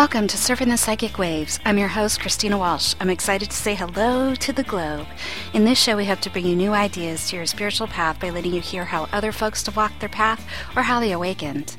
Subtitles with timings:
[0.00, 1.60] Welcome to Surfing the Psychic Waves.
[1.66, 2.94] I'm your host, Christina Walsh.
[3.00, 5.06] I'm excited to say hello to the globe.
[5.52, 8.30] In this show, we hope to bring you new ideas to your spiritual path by
[8.30, 10.42] letting you hear how other folks have walked their path
[10.74, 11.76] or how they awakened.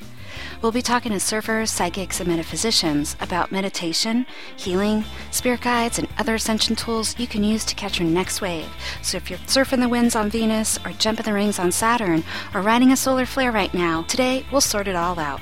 [0.61, 6.35] We'll be talking to surfers, psychics, and metaphysicians about meditation, healing, spirit guides, and other
[6.35, 8.69] ascension tools you can use to catch your next wave.
[9.01, 12.61] So if you're surfing the winds on Venus, or jumping the rings on Saturn, or
[12.61, 15.41] riding a solar flare right now, today we'll sort it all out.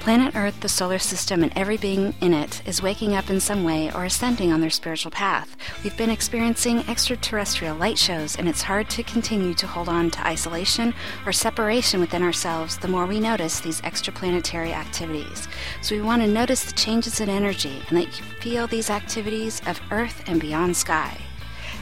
[0.00, 3.64] Planet Earth, the solar system, and every being in it is waking up in some
[3.64, 5.54] way or ascending on their spiritual path.
[5.84, 10.26] We've been experiencing extraterrestrial light shows, and it's hard to continue to hold on to
[10.26, 10.94] isolation
[11.26, 15.46] or separation within ourselves the more we notice these extraplanetary activities.
[15.82, 19.60] So we want to notice the changes in energy and let you feel these activities
[19.66, 21.18] of Earth and beyond sky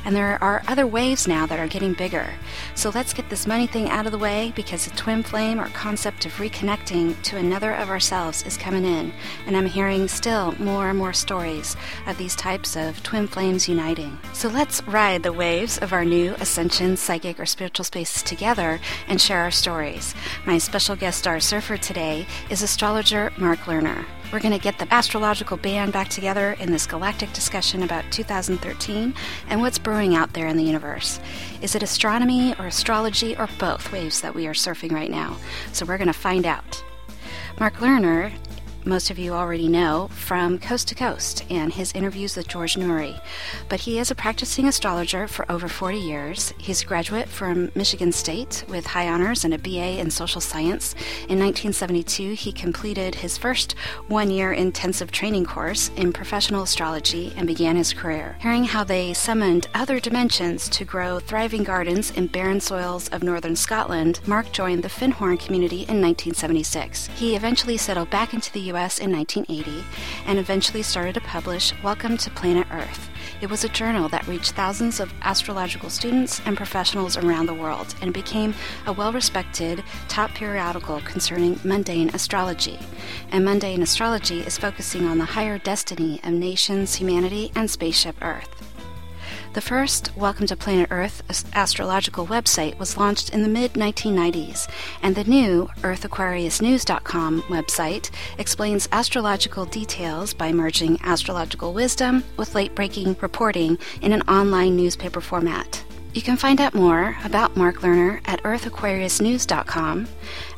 [0.04, 2.28] and there are other waves now that are getting bigger.
[2.74, 5.68] So let's get this money thing out of the way because the twin flame or
[5.68, 9.12] concept of reconnecting to another of ourselves is coming in,
[9.46, 14.18] and I'm hearing still more and more stories of these types of twin flames uniting.
[14.32, 19.20] So let's ride the waves of our new ascension, psychic, or spiritual spaces together and
[19.20, 20.14] share our stories.
[20.46, 24.04] My special guest star surfer today is astrologer Mark Lerner.
[24.30, 29.14] We're going to get the astrological band back together in this galactic discussion about 2013
[29.48, 31.18] and what's brewing out there in the universe.
[31.62, 35.38] Is it astronomy or astrology or both waves that we are surfing right now?
[35.72, 36.84] So we're going to find out.
[37.58, 38.30] Mark Lerner
[38.88, 43.20] most of you already know from Coast to Coast and his interviews with George Noory.
[43.68, 46.54] But he is a practicing astrologer for over 40 years.
[46.56, 50.94] He's a graduate from Michigan State with high honors and a BA in social science.
[51.28, 53.74] In 1972, he completed his first
[54.06, 58.38] one year intensive training course in professional astrology and began his career.
[58.40, 63.54] Hearing how they summoned other dimensions to grow thriving gardens in barren soils of northern
[63.54, 67.10] Scotland, Mark joined the Findhorn community in 1976.
[67.16, 68.77] He eventually settled back into the U.S.
[68.78, 69.84] in 1980
[70.24, 73.10] and eventually started to publish Welcome to Planet Earth.
[73.40, 77.96] It was a journal that reached thousands of astrological students and professionals around the world
[78.00, 78.54] and became
[78.86, 82.78] a well respected top periodical concerning mundane astrology.
[83.32, 88.67] And mundane astrology is focusing on the higher destiny of nations, humanity, and spaceship Earth.
[89.58, 91.20] The first Welcome to Planet Earth
[91.52, 94.70] astrological website was launched in the mid 1990s,
[95.02, 103.16] and the new EarthAquariusNews.com website explains astrological details by merging astrological wisdom with late breaking
[103.20, 105.82] reporting in an online newspaper format.
[106.18, 110.08] You can find out more about Mark Lerner at earthaquariusnews.com,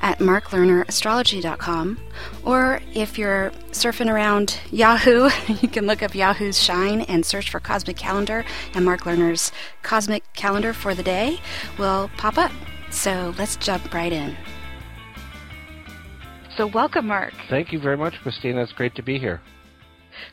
[0.01, 2.01] at marklernerastrology.com,
[2.47, 5.29] or if you're surfing around Yahoo,
[5.61, 10.25] you can look up Yahoo's Shine and search for Cosmic Calendar, and Mark Lerner's Cosmic
[10.33, 11.39] Calendar for the day
[11.79, 12.53] will pop up.
[12.91, 14.39] So let's jump right in.
[16.57, 17.35] So, welcome, Mark.
[17.51, 18.63] Thank you very much, Christina.
[18.63, 19.43] It's great to be here.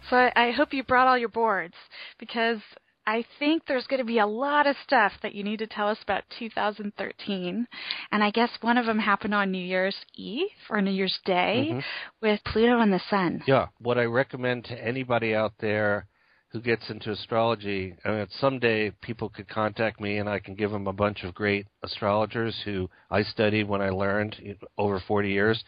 [0.10, 1.76] So, I, I hope you brought all your boards
[2.18, 2.60] because
[3.08, 5.88] I think there's going to be a lot of stuff that you need to tell
[5.88, 7.66] us about 2013.
[8.12, 11.70] And I guess one of them happened on New Year's Eve or New Year's Day
[11.72, 11.80] mm-hmm.
[12.22, 13.44] with Pluto and the Sun.
[13.48, 13.68] Yeah.
[13.80, 16.06] What I recommend to anybody out there
[16.50, 20.72] who gets into astrology, I mean, someday people could contact me and I can give
[20.72, 24.36] them a bunch of great astrologers who I studied when I learned
[24.78, 25.64] over 40 years.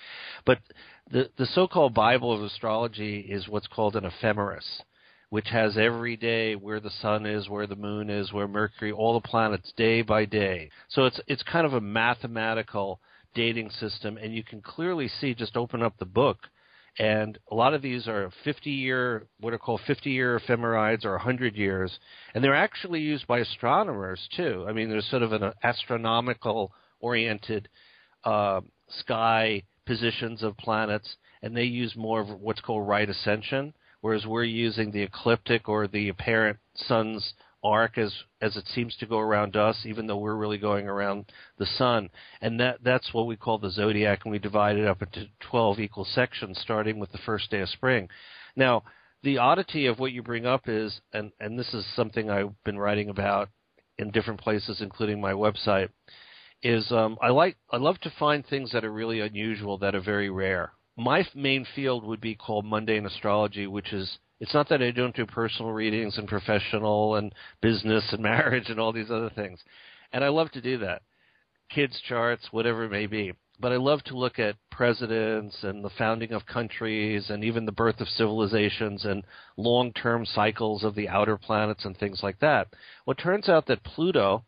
[0.46, 0.60] But
[1.10, 4.82] the, the so called Bible of astrology is what's called an ephemeris
[5.30, 9.14] which has every day where the sun is, where the moon is, where Mercury, all
[9.14, 10.70] the planets day by day.
[10.90, 13.00] So it's it's kind of a mathematical
[13.36, 15.34] dating system, and you can clearly see.
[15.34, 16.40] Just open up the book,
[16.98, 21.12] and a lot of these are 50 year, what are called 50 year ephemerides, or
[21.12, 22.00] 100 years,
[22.34, 24.66] and they're actually used by astronomers too.
[24.68, 27.70] I mean, there's sort of an astronomical oriented
[28.24, 34.26] uh, sky positions of planets, and they use more of what's called right ascension whereas
[34.26, 37.34] we're using the ecliptic or the apparent sun's
[37.64, 41.26] arc as as it seems to go around us, even though we're really going around
[41.58, 42.10] the sun.
[42.42, 45.80] And that that's what we call the zodiac, and we divide it up into 12
[45.80, 48.10] equal sections, starting with the first day of spring.
[48.56, 48.84] Now,
[49.24, 52.80] the oddity of what you bring up is, and and this is something I've been
[52.80, 53.50] writing about
[53.98, 55.90] in different places, including my website,
[56.64, 60.02] is um, I like I love to find things that are really unusual that are
[60.02, 64.82] very rare my main field would be called mundane astrology, which is it's not that
[64.82, 69.30] I don't do personal readings and professional and business and marriage and all these other
[69.30, 69.60] things.
[70.12, 71.02] And I love to do that.
[71.70, 73.34] Kids charts, whatever it may be.
[73.62, 77.74] But I love to look at presidents and the founding of countries and even the
[77.74, 79.26] birth of civilizations and
[79.58, 82.68] long term cycles of the outer planets and things like that.
[83.06, 84.46] Well, it turns out that Pluto,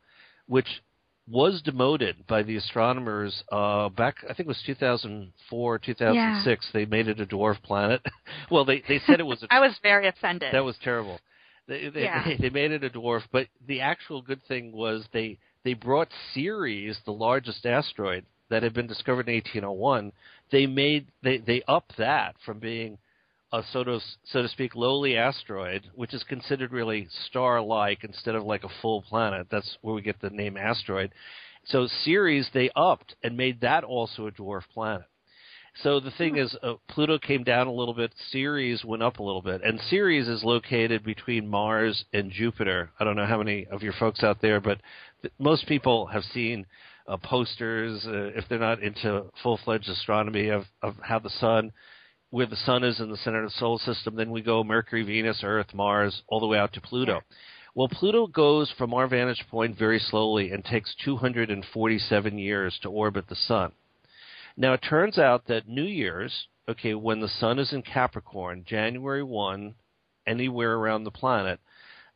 [0.48, 0.82] which
[1.28, 4.16] was demoted by the astronomers uh, back.
[4.24, 6.46] I think it was 2004, 2006.
[6.74, 6.80] Yeah.
[6.80, 8.02] They made it a dwarf planet.
[8.52, 9.42] well, they they said it was.
[9.44, 10.54] A, I was very offended.
[10.54, 11.20] That was terrible.
[11.68, 12.24] They they, yeah.
[12.26, 16.10] they they made it a dwarf, but the actual good thing was they they brought
[16.34, 20.12] Ceres, the largest asteroid that had been discovered in 1801.
[20.52, 22.98] They made they they upped that from being
[23.54, 28.44] a sort of so to speak lowly asteroid, which is considered really star-like instead of
[28.44, 29.48] like a full planet.
[29.52, 31.12] That's where we get the name asteroid.
[31.66, 35.06] So Ceres they upped and made that also a dwarf planet.
[35.84, 38.14] So the thing is, uh, Pluto came down a little bit.
[38.30, 42.92] Ceres went up a little bit, and Ceres is located between Mars and Jupiter.
[43.00, 44.80] I don't know how many of your folks out there, but
[45.22, 46.66] th- most people have seen
[47.08, 51.72] uh, posters, uh, if they're not into full-fledged astronomy, of, of how the sun
[52.32, 54.16] where the sun is in the center of the solar system.
[54.16, 57.16] Then we go Mercury, Venus, Earth, Mars, all the way out to Pluto.
[57.16, 57.36] Yeah.
[57.76, 63.28] Well, Pluto goes from our vantage point very slowly and takes 247 years to orbit
[63.28, 63.72] the sun.
[64.58, 69.24] Now, it turns out that New Year's, okay, when the sun is in Capricorn, January
[69.24, 69.76] 1,
[70.28, 71.60] anywhere around the planet,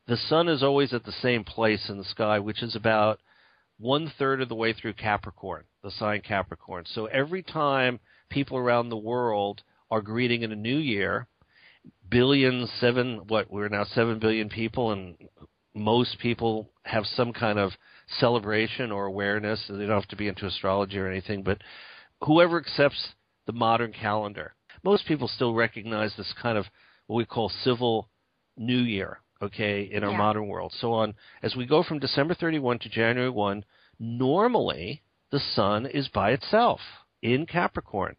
[0.08, 3.20] the sun is always at the same place in the sky, which is about
[3.80, 6.86] one third of the way through Capricorn, the sign Capricorn.
[6.86, 11.28] So every time people around the world are greeting in a new year.
[12.10, 15.16] Billions, seven, what, we're now seven billion people, and
[15.74, 17.72] most people have some kind of
[18.20, 19.64] celebration or awareness.
[19.68, 21.60] They don't have to be into astrology or anything, but
[22.22, 23.10] whoever accepts
[23.46, 26.66] the modern calendar, most people still recognize this kind of
[27.08, 28.10] what we call civil
[28.58, 30.18] new year, okay, in our yeah.
[30.18, 30.74] modern world.
[30.80, 33.66] So on as we go from December 31 to January 1,
[34.00, 36.80] normally the sun is by itself
[37.22, 38.16] in Capricorn.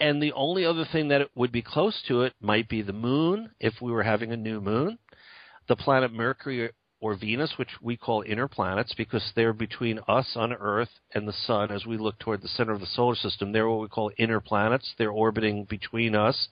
[0.00, 3.50] And the only other thing that would be close to it might be the moon,
[3.58, 4.98] if we were having a new moon,
[5.66, 10.52] the planet Mercury or Venus, which we call inner planets because they're between us on
[10.52, 13.50] Earth and the sun as we look toward the center of the solar system.
[13.50, 14.94] They're what we call inner planets.
[14.98, 16.48] They're orbiting between us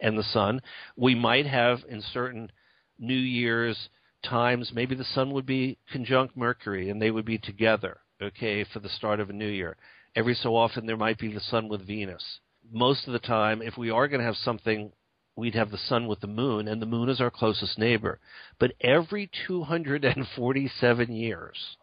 [0.00, 0.60] and the sun.
[0.96, 2.52] We might have in certain
[2.98, 3.88] New Year's
[4.22, 8.80] times, maybe the sun would be conjunct Mercury and they would be together, okay, for
[8.80, 9.76] the start of a new year.
[10.14, 13.76] Every so often there might be the sun with Venus most of the time, if
[13.76, 14.92] we are going to have something,
[15.36, 18.20] we'd have the sun with the moon, and the moon is our closest neighbor.
[18.58, 21.76] But every 247 years,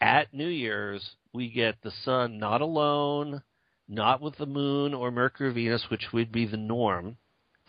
[0.00, 3.42] at New Year's, we get the sun not alone,
[3.88, 7.16] not with the moon or Mercury or Venus, which would be the norm,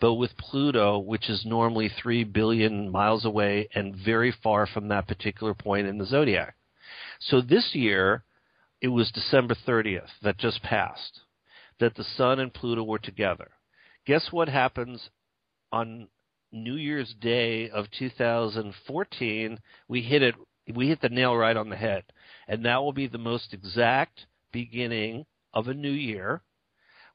[0.00, 5.08] but with Pluto, which is normally 3 billion miles away and very far from that
[5.08, 6.54] particular point in the zodiac.
[7.20, 8.24] So this year,
[8.80, 11.20] it was December 30th that just passed
[11.80, 13.50] that the Sun and Pluto were together.
[14.06, 15.10] Guess what happens
[15.72, 16.08] on
[16.52, 19.58] New Year's Day of 2014?
[19.88, 20.34] We hit it.
[20.74, 22.04] We hit the nail right on the head,
[22.48, 26.42] and that will be the most exact beginning of a new year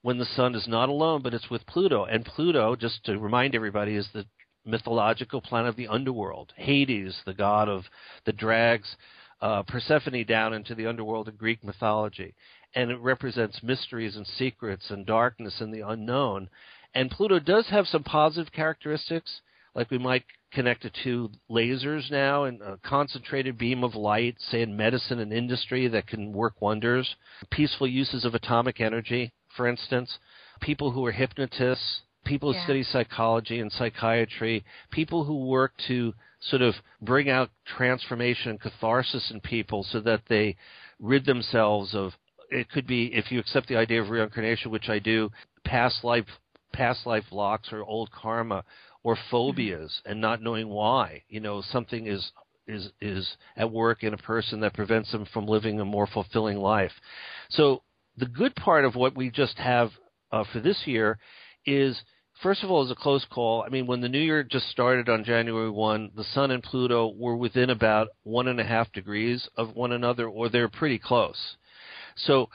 [0.01, 2.05] when the sun is not alone, but it's with Pluto.
[2.05, 4.25] And Pluto, just to remind everybody, is the
[4.65, 6.53] mythological planet of the underworld.
[6.55, 7.83] Hades, the god of
[8.25, 8.95] the drags
[9.41, 12.35] uh, Persephone down into the underworld of Greek mythology
[12.75, 16.49] and it represents mysteries and secrets and darkness and the unknown.
[16.93, 19.41] And Pluto does have some positive characteristics,
[19.73, 24.61] like we might connect it to lasers now and a concentrated beam of light, say
[24.61, 27.15] in medicine and industry, that can work wonders.
[27.49, 30.17] Peaceful uses of atomic energy, for instance.
[30.59, 32.65] People who are hypnotists, people who yeah.
[32.65, 39.31] study psychology and psychiatry, people who work to sort of bring out transformation and catharsis
[39.31, 40.55] in people so that they
[40.99, 42.13] rid themselves of
[42.51, 45.31] it could be if you accept the idea of reincarnation, which I do,
[45.65, 46.25] past life
[46.73, 48.63] past life blocks or old karma
[49.03, 50.11] or phobias mm-hmm.
[50.11, 51.23] and not knowing why.
[51.29, 52.31] You know, something is
[52.67, 56.57] is is at work in a person that prevents them from living a more fulfilling
[56.57, 56.91] life.
[57.49, 57.83] So
[58.17, 59.91] the good part of what we just have
[60.31, 61.17] uh, for this year
[61.65, 62.01] is
[62.41, 63.63] first of all, is a close call.
[63.63, 67.13] I mean, when the new year just started on January 1, the Sun and Pluto
[67.15, 71.57] were within about one and a half degrees of one another, or they're pretty close.
[72.15, 72.49] So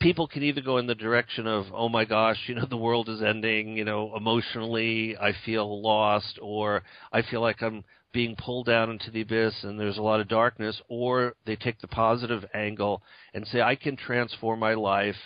[0.00, 3.08] people can either go in the direction of, oh my gosh, you know, the world
[3.08, 6.82] is ending, you know, emotionally, I feel lost, or
[7.12, 10.28] I feel like I'm being pulled down into the abyss and there's a lot of
[10.28, 13.02] darkness, or they take the positive angle
[13.34, 15.16] and say, I can transform my life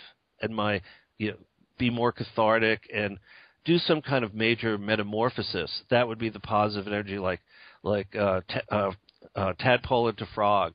[0.41, 0.81] and my,
[1.17, 1.37] you know,
[1.77, 3.17] be more cathartic and
[3.65, 5.83] do some kind of major metamorphosis.
[5.89, 7.39] That would be the positive energy, like,
[7.83, 8.91] like, uh, t- uh,
[9.35, 10.73] uh, tadpole into frog,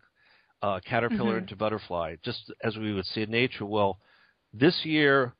[0.63, 1.39] uh, caterpillar mm-hmm.
[1.39, 3.65] into butterfly, just as we would see in nature.
[3.65, 3.99] Well,
[4.53, 5.35] this year,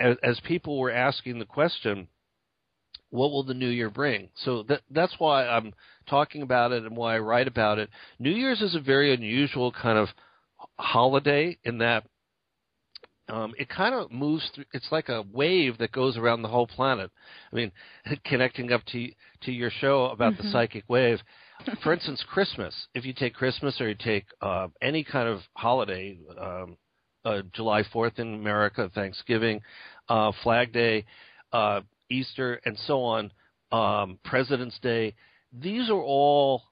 [0.00, 2.08] as, as people were asking the question,
[3.10, 4.28] what will the new year bring?
[4.44, 5.72] So that that's why I'm
[6.08, 7.90] talking about it and why I write about it.
[8.18, 10.08] New Year's is a very unusual kind of
[10.78, 12.04] holiday in that
[13.28, 14.64] um, it kind of moves through.
[14.72, 17.10] It's like a wave that goes around the whole planet.
[17.52, 17.72] I mean,
[18.24, 19.08] connecting up to
[19.42, 20.46] to your show about mm-hmm.
[20.46, 21.18] the psychic wave.
[21.82, 22.74] For instance, Christmas.
[22.94, 26.76] If you take Christmas or you take uh, any kind of holiday, um,
[27.24, 29.60] uh, July Fourth in America, Thanksgiving,
[30.08, 31.04] uh, Flag Day,
[31.52, 33.32] uh, Easter, and so on,
[33.72, 35.14] um, President's Day.
[35.52, 36.62] These are all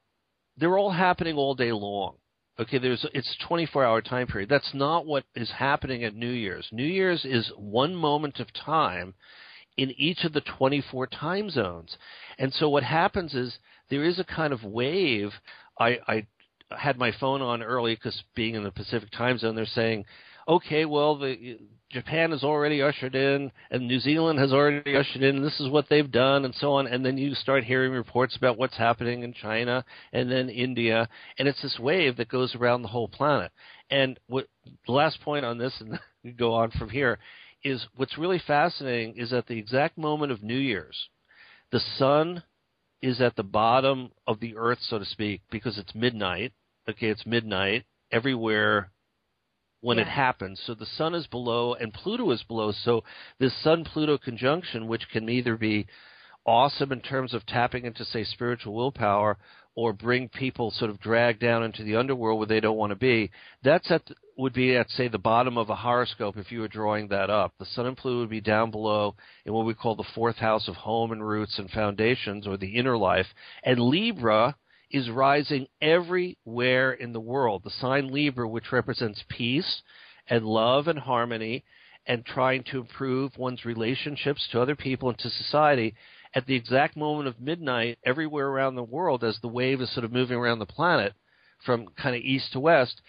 [0.56, 2.16] they're all happening all day long.
[2.60, 4.48] Okay, there's it's 24 hour time period.
[4.48, 6.68] That's not what is happening at New Year's.
[6.70, 9.14] New Year's is one moment of time
[9.76, 11.96] in each of the 24 time zones.
[12.38, 13.58] And so what happens is
[13.90, 15.30] there is a kind of wave.
[15.78, 16.26] I, I
[16.70, 20.04] had my phone on early because being in the Pacific time zone, they're saying
[20.48, 21.58] okay, well, the
[21.90, 25.86] Japan has already ushered in, and New Zealand has already ushered in, this is what
[25.88, 26.86] they've done, and so on.
[26.86, 31.48] And then you start hearing reports about what's happening in China and then India, and
[31.48, 33.52] it's this wave that goes around the whole planet.
[33.90, 34.48] And what
[34.86, 37.18] the last point on this, and we go on from here,
[37.62, 41.08] is what's really fascinating is at the exact moment of New Year's,
[41.70, 42.42] the sun
[43.04, 46.52] is at the bottom of the earth, so to speak, because it's midnight.
[46.88, 48.90] Okay, it's midnight everywhere
[49.80, 50.04] when yeah.
[50.04, 50.60] it happens.
[50.66, 52.72] So the sun is below and Pluto is below.
[52.84, 53.04] So
[53.38, 55.86] this Sun Pluto conjunction, which can either be
[56.46, 59.36] awesome in terms of tapping into, say, spiritual willpower
[59.74, 62.96] or bring people sort of dragged down into the underworld where they don't want to
[62.96, 63.30] be,
[63.62, 64.02] that's at
[64.36, 67.52] would be at say the bottom of a horoscope if you were drawing that up.
[67.58, 69.14] The Sun and Pluto would be down below
[69.44, 72.76] in what we call the fourth house of home and roots and foundations or the
[72.76, 73.26] inner life.
[73.62, 74.56] And Libra
[74.90, 77.62] is rising everywhere in the world.
[77.64, 79.82] The sign Libra, which represents peace
[80.28, 81.64] and love and harmony
[82.06, 85.94] and trying to improve one's relationships to other people and to society,
[86.34, 90.04] at the exact moment of midnight, everywhere around the world, as the wave is sort
[90.04, 91.14] of moving around the planet
[91.64, 93.00] from kind of east to west,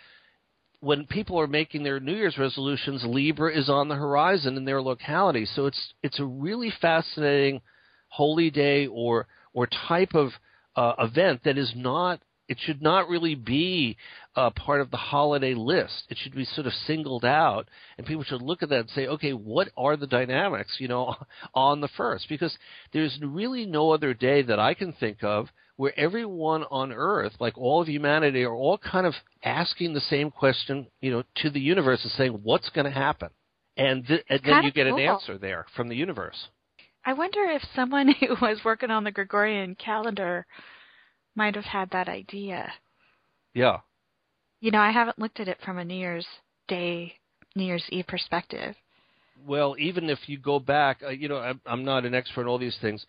[0.85, 4.83] when people are making their New Year's resolutions, Libra is on the horizon in their
[4.83, 5.47] locality.
[5.47, 7.61] So it's it's a really fascinating
[8.09, 10.29] holy day or or type of
[10.75, 13.97] uh, event that is not it should not really be
[14.35, 16.03] uh, part of the holiday list.
[16.09, 19.07] It should be sort of singled out, and people should look at that and say,
[19.07, 21.15] okay, what are the dynamics, you know,
[21.55, 22.29] on the first?
[22.29, 22.55] Because
[22.93, 25.47] there's really no other day that I can think of
[25.77, 29.13] where everyone on Earth, like all of humanity, are all kind of
[29.43, 33.29] asking the same question, you know, to the universe and saying, what's going to happen?
[33.77, 34.97] And, th- and then you get cool.
[34.97, 36.47] an answer there from the universe.
[37.05, 40.45] I wonder if someone who was working on the Gregorian calendar
[41.35, 42.71] might have had that idea.
[43.53, 43.79] Yeah.
[44.61, 46.25] You know, I haven't looked at it from a New Year's
[46.69, 47.13] Day,
[47.55, 48.75] New Year's Eve perspective.
[49.45, 52.47] Well, even if you go back, uh, you know, I'm, I'm not an expert on
[52.47, 53.05] all these things,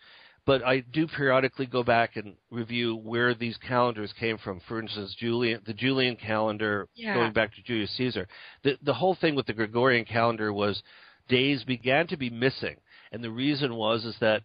[0.47, 4.61] but I do periodically go back and review where these calendars came from.
[4.67, 7.13] For instance, Julian, the Julian calendar yeah.
[7.13, 8.27] going back to Julius Caesar.
[8.63, 10.81] The the whole thing with the Gregorian calendar was
[11.27, 12.77] days began to be missing
[13.11, 14.43] and the reason was is that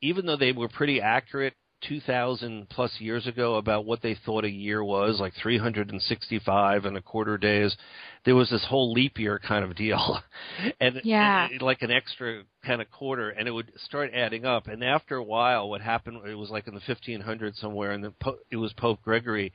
[0.00, 1.54] even though they were pretty accurate
[1.88, 7.02] 2000 plus years ago about what they thought a year was, like 365 and a
[7.02, 7.76] quarter days,
[8.24, 10.20] there was this whole leap year kind of deal,
[10.80, 11.48] and, yeah.
[11.50, 14.68] and like an extra kind of quarter, and it would start adding up.
[14.68, 16.26] And after a while, what happened?
[16.26, 18.14] It was like in the 1500s somewhere, and then
[18.50, 19.52] it was Pope Gregory.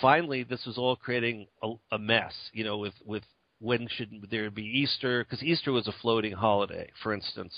[0.00, 3.22] Finally, this was all creating a, a mess, you know, with with
[3.60, 5.24] when should there be Easter?
[5.24, 7.54] Because Easter was a floating holiday, for instance,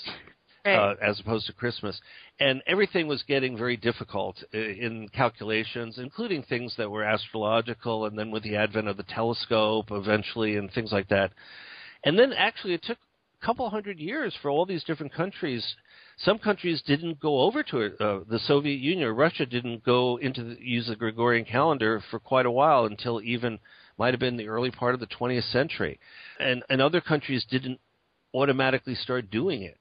[0.64, 0.76] right.
[0.76, 2.00] uh, as opposed to Christmas,
[2.38, 8.30] and everything was getting very difficult in calculations, including things that were astrological, and then
[8.30, 11.32] with the advent of the telescope, eventually, and things like that.
[12.04, 12.98] And then actually, it took
[13.40, 15.64] a couple hundred years for all these different countries.
[16.18, 18.00] Some countries didn't go over to it.
[18.00, 22.46] Uh, the Soviet Union, Russia didn't go into the, use the Gregorian calendar for quite
[22.46, 23.58] a while until even
[23.98, 25.98] might have been the early part of the 20th century,
[26.38, 27.78] and and other countries didn't
[28.34, 29.76] automatically start doing it.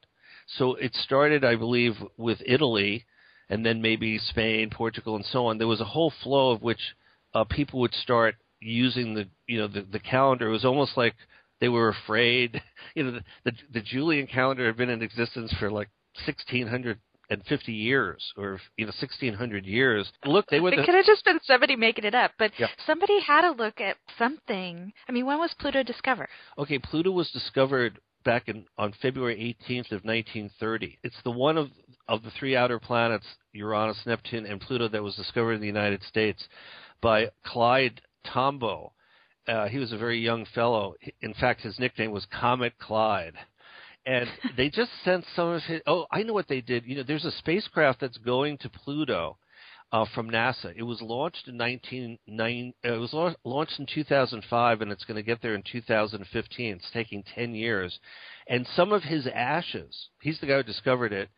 [0.57, 3.05] So it started, I believe, with Italy,
[3.49, 5.57] and then maybe Spain, Portugal, and so on.
[5.57, 6.95] There was a whole flow of which
[7.33, 10.47] uh, people would start using the you know the, the calendar.
[10.49, 11.15] It was almost like
[11.59, 12.61] they were afraid.
[12.95, 15.89] You know, the, the the Julian calendar had been in existence for like
[16.25, 16.97] 1600
[17.29, 21.23] and 50 years or you know 1600 years look they were it could have just
[21.23, 22.67] been somebody making it up but yeah.
[22.85, 26.27] somebody had to look at something i mean when was pluto discovered
[26.57, 31.69] okay pluto was discovered back in on february 18th of 1930 it's the one of
[32.07, 36.01] of the three outer planets uranus neptune and pluto that was discovered in the united
[36.03, 36.47] states
[37.01, 38.91] by clyde tombaugh
[39.47, 43.33] uh, he was a very young fellow in fact his nickname was comet clyde
[44.05, 45.81] and they just sent some of his.
[45.85, 46.85] Oh, I know what they did.
[46.85, 49.37] You know, there's a spacecraft that's going to Pluto
[49.91, 50.73] uh, from NASA.
[50.75, 52.75] It was launched in 1990.
[52.85, 56.75] Uh, it was launched in 2005, and it's going to get there in 2015.
[56.75, 57.99] It's taking 10 years,
[58.47, 60.09] and some of his ashes.
[60.21, 61.29] He's the guy who discovered it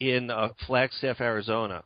[0.00, 1.82] in uh, Flagstaff, Arizona.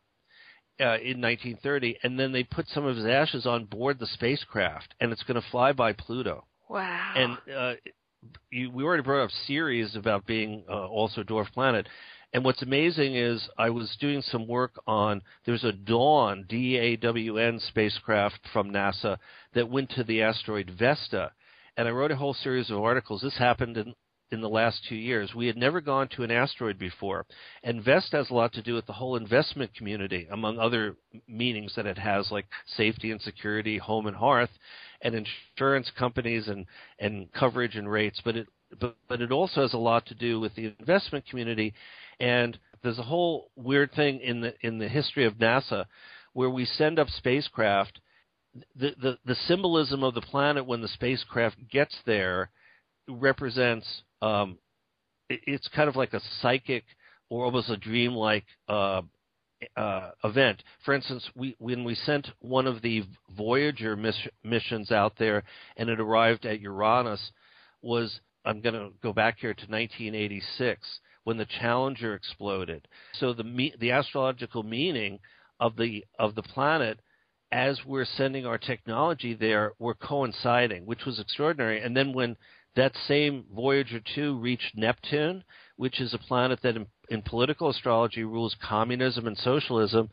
[0.80, 4.94] Uh, in 1930, and then they put some of his ashes on board the spacecraft,
[5.00, 6.44] and it's going to fly by Pluto.
[6.68, 7.12] Wow!
[7.14, 7.74] And uh,
[8.50, 11.86] you, we already brought up Ceres about being uh, also a dwarf planet.
[12.32, 16.96] And what's amazing is I was doing some work on there's a Dawn D A
[16.96, 19.18] W N spacecraft from NASA
[19.54, 21.32] that went to the asteroid Vesta,
[21.76, 23.20] and I wrote a whole series of articles.
[23.20, 23.94] This happened in
[24.30, 25.34] in the last two years.
[25.34, 27.26] We had never gone to an asteroid before,
[27.62, 30.96] and Vesta has a lot to do with the whole investment community, among other
[31.28, 34.48] meanings that it has, like safety and security, home and hearth,
[35.02, 36.64] and insurance companies and
[36.98, 38.22] and coverage and rates.
[38.24, 38.48] But it
[38.80, 41.74] but, but it also has a lot to do with the investment community
[42.20, 45.84] and there's a whole weird thing in the in the history of NASA
[46.32, 48.00] where we send up spacecraft.
[48.76, 52.50] The, the the symbolism of the planet when the spacecraft gets there
[53.08, 54.58] represents um,
[55.28, 56.84] it, it's kind of like a psychic
[57.30, 59.02] or almost a dreamlike uh,
[59.76, 60.62] uh, event.
[60.84, 63.04] For instance, we, when we sent one of the
[63.36, 65.44] Voyager miss- missions out there
[65.76, 67.32] and it arrived at Uranus,
[67.80, 72.88] was I'm going to go back here to 1986 when the Challenger exploded.
[73.14, 75.20] So the the astrological meaning
[75.60, 76.98] of the of the planet
[77.52, 81.82] as we're sending our technology there were coinciding, which was extraordinary.
[81.82, 82.36] And then when
[82.74, 85.44] that same Voyager 2 reached Neptune,
[85.76, 90.08] which is a planet that in, in political astrology rules communism and socialism,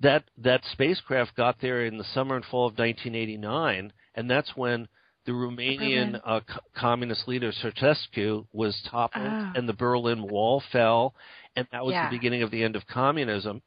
[0.00, 4.86] that that spacecraft got there in the summer and fall of 1989, and that's when
[5.26, 9.52] the Romanian uh, co- communist leader Ceausescu was toppled, oh.
[9.54, 11.14] and the Berlin Wall fell,
[11.56, 12.08] and that was yeah.
[12.08, 13.62] the beginning of the end of communism.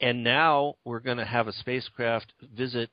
[0.00, 2.90] And now we're going to have a spacecraft visit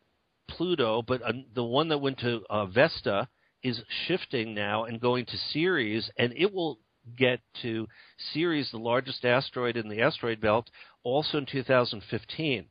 [0.50, 3.28] Pluto, but uh, the one that went to uh, Vesta
[3.64, 6.80] is shifting now and going to Ceres, and it will
[7.18, 7.88] get to
[8.34, 10.70] Ceres, the largest asteroid in the asteroid belt,
[11.04, 12.66] also in 2015.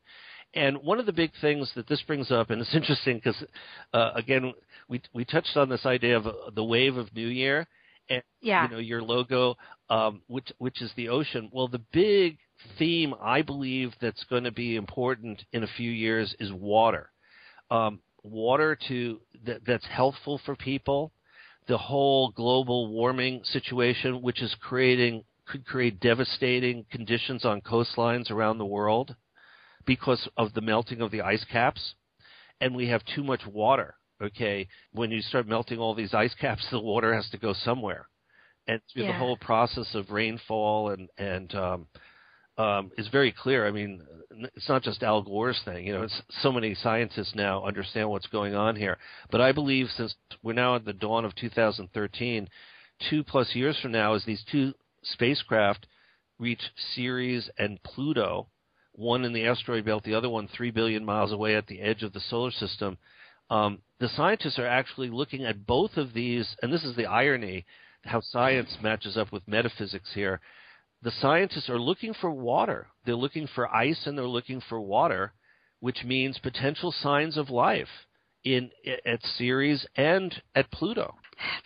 [0.54, 3.42] And one of the big things that this brings up, and it's interesting because,
[3.92, 4.52] uh, again,
[4.88, 7.66] we we touched on this idea of uh, the wave of New Year,
[8.08, 8.64] and yeah.
[8.64, 9.56] you know your logo,
[9.90, 11.50] um, which which is the ocean.
[11.52, 12.38] Well, the big
[12.78, 17.10] theme I believe that's going to be important in a few years is water.
[17.70, 21.12] Um, water to that, that's healthful for people.
[21.68, 28.58] The whole global warming situation, which is creating could create devastating conditions on coastlines around
[28.58, 29.14] the world
[29.86, 31.94] because of the melting of the ice caps,
[32.60, 33.94] and we have too much water.
[34.20, 38.08] Okay, when you start melting all these ice caps, the water has to go somewhere,
[38.66, 39.12] and through yeah.
[39.12, 41.86] the whole process of rainfall and and um,
[42.58, 43.66] um, is very clear.
[43.66, 44.02] I mean,
[44.54, 45.86] it's not just Al Gore's thing.
[45.86, 48.96] You know, it's so many scientists now understand what's going on here.
[49.30, 52.48] But I believe since we're now at the dawn of 2013,
[53.10, 54.72] two plus years from now, as these two
[55.02, 55.86] spacecraft
[56.38, 56.62] reach
[56.94, 58.48] Ceres and Pluto,
[58.96, 62.02] one in the asteroid belt, the other one three billion miles away at the edge
[62.02, 62.98] of the solar system,
[63.50, 67.64] um, the scientists are actually looking at both of these, and this is the irony
[68.06, 70.40] how science matches up with metaphysics here.
[71.02, 72.88] The scientists are looking for water.
[73.04, 75.32] They're looking for ice and they're looking for water,
[75.80, 77.88] which means potential signs of life
[78.44, 78.70] in
[79.04, 81.14] at Ceres and at Pluto.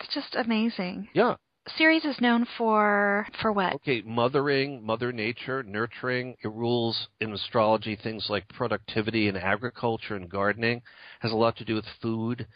[0.01, 1.09] It's just amazing.
[1.15, 1.37] Yeah.
[1.77, 3.75] Ceres is known for for what?
[3.77, 6.37] Okay, mothering, mother nature, nurturing.
[6.43, 10.83] It rules in astrology things like productivity and agriculture and gardening.
[11.21, 12.47] Has a lot to do with food,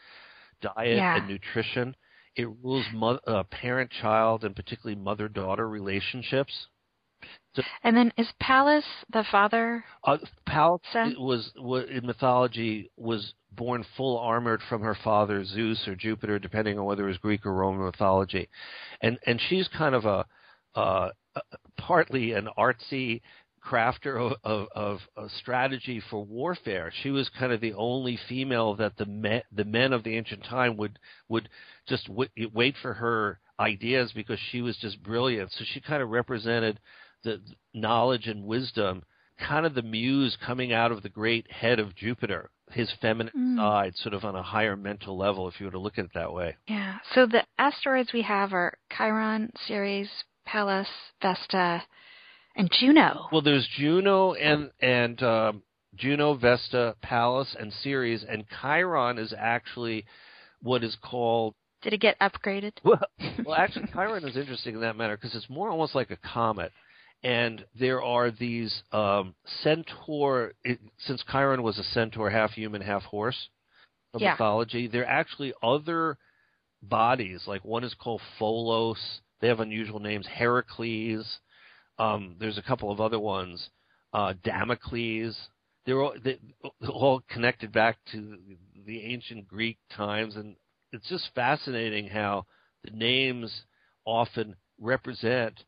[0.61, 1.17] diet, yeah.
[1.17, 1.95] and nutrition.
[2.37, 6.67] It rules mo- uh, parent-child and particularly mother-daughter relationships.
[7.55, 9.85] So, and then is Pallas the father?
[10.03, 15.95] Uh, Pallas was, was in mythology was born full armored from her father Zeus or
[15.95, 18.49] Jupiter, depending on whether it was Greek or Roman mythology,
[19.01, 20.27] and and she's kind of a
[20.75, 21.11] uh,
[21.79, 23.21] partly an artsy
[23.65, 26.93] crafter of, of, of, a strategy for warfare.
[27.03, 30.45] She was kind of the only female that the men, the men of the ancient
[30.45, 31.49] time would would
[31.89, 35.51] just w- wait for her ideas because she was just brilliant.
[35.53, 36.79] So she kind of represented
[37.23, 37.41] the
[37.73, 39.03] knowledge and wisdom,
[39.39, 43.57] kind of the muse coming out of the great head of Jupiter, his feminine mm.
[43.57, 46.11] side, sort of on a higher mental level, if you were to look at it
[46.15, 46.57] that way.
[46.69, 46.99] Yeah.
[47.15, 50.09] So the asteroids we have are Chiron, Ceres,
[50.47, 50.89] Pallas,
[51.21, 51.83] Vesta,
[52.57, 53.29] and Juno.
[53.33, 55.63] Well, there's Juno and and um,
[55.97, 60.05] Juno, Vesta, Pallas, and Ceres, and Chiron is actually
[60.63, 62.73] what is called Did it get upgraded?
[62.85, 63.01] Well,
[63.45, 66.73] well, actually, Chiron is interesting in that matter because it's more almost like a comet,
[67.25, 70.53] and there are these um, centaur.
[70.63, 73.49] It, since Chiron was a centaur, half human, half horse,
[74.13, 74.33] of Yeah.
[74.33, 76.19] mythology, there are actually other
[76.83, 77.43] bodies.
[77.47, 78.99] Like one is called Pholus.
[79.41, 80.27] They have unusual names.
[80.27, 81.41] Heracles.
[81.99, 83.71] Um, there's a couple of other ones.
[84.13, 85.37] Uh, Damocles.
[85.87, 86.39] They're all, they,
[86.89, 88.39] all connected back to
[88.87, 90.57] the ancient Greek times, and
[90.93, 92.47] it's just fascinating how
[92.85, 93.65] the names
[94.05, 95.65] often represent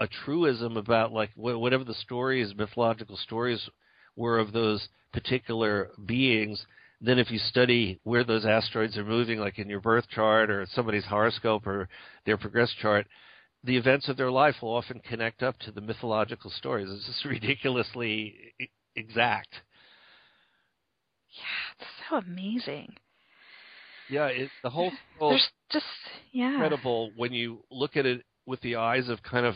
[0.00, 3.68] a truism about like wh- whatever the stories, mythological stories
[4.16, 6.64] were of those particular beings.
[7.00, 10.66] Then, if you study where those asteroids are moving, like in your birth chart or
[10.72, 11.88] somebody's horoscope or
[12.26, 13.06] their progress chart,
[13.64, 16.88] the events of their life will often connect up to the mythological stories.
[16.90, 18.54] It's just ridiculously
[18.96, 19.48] exact.
[21.30, 22.94] Yeah, it's so amazing.
[24.08, 25.84] Yeah, it, the whole There's just
[26.32, 26.52] yeah.
[26.52, 29.54] incredible when you look at it with the eyes of kind of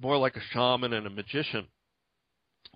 [0.00, 1.66] more like a shaman and a magician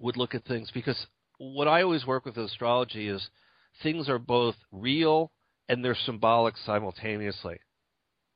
[0.00, 1.06] would look at things because
[1.38, 3.28] what I always work with astrology is
[3.82, 5.32] things are both real
[5.68, 7.58] and they're symbolic simultaneously.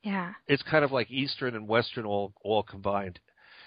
[0.03, 0.33] Yeah.
[0.47, 3.21] It's kind of like Eastern and Western all all combined.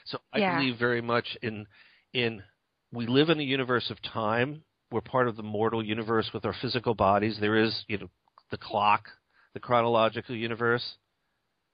[0.06, 0.58] So I Yeah.
[0.58, 1.66] believe very much in
[2.14, 2.44] in
[2.92, 4.64] we live in a universe of time.
[4.92, 7.38] We're part of the mortal universe with our physical bodies.
[7.40, 8.10] There is, you know,
[8.52, 9.10] the clock,
[9.54, 10.98] the chronological universe.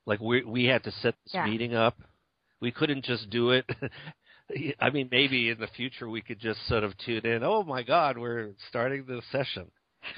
[0.06, 1.46] Like we we had to set this Yeah.
[1.46, 1.98] meeting up.
[2.62, 3.70] We couldn't just do it.
[4.80, 7.44] I mean, maybe in the future we could just sort of tune in.
[7.44, 9.72] Oh my God, we're starting the session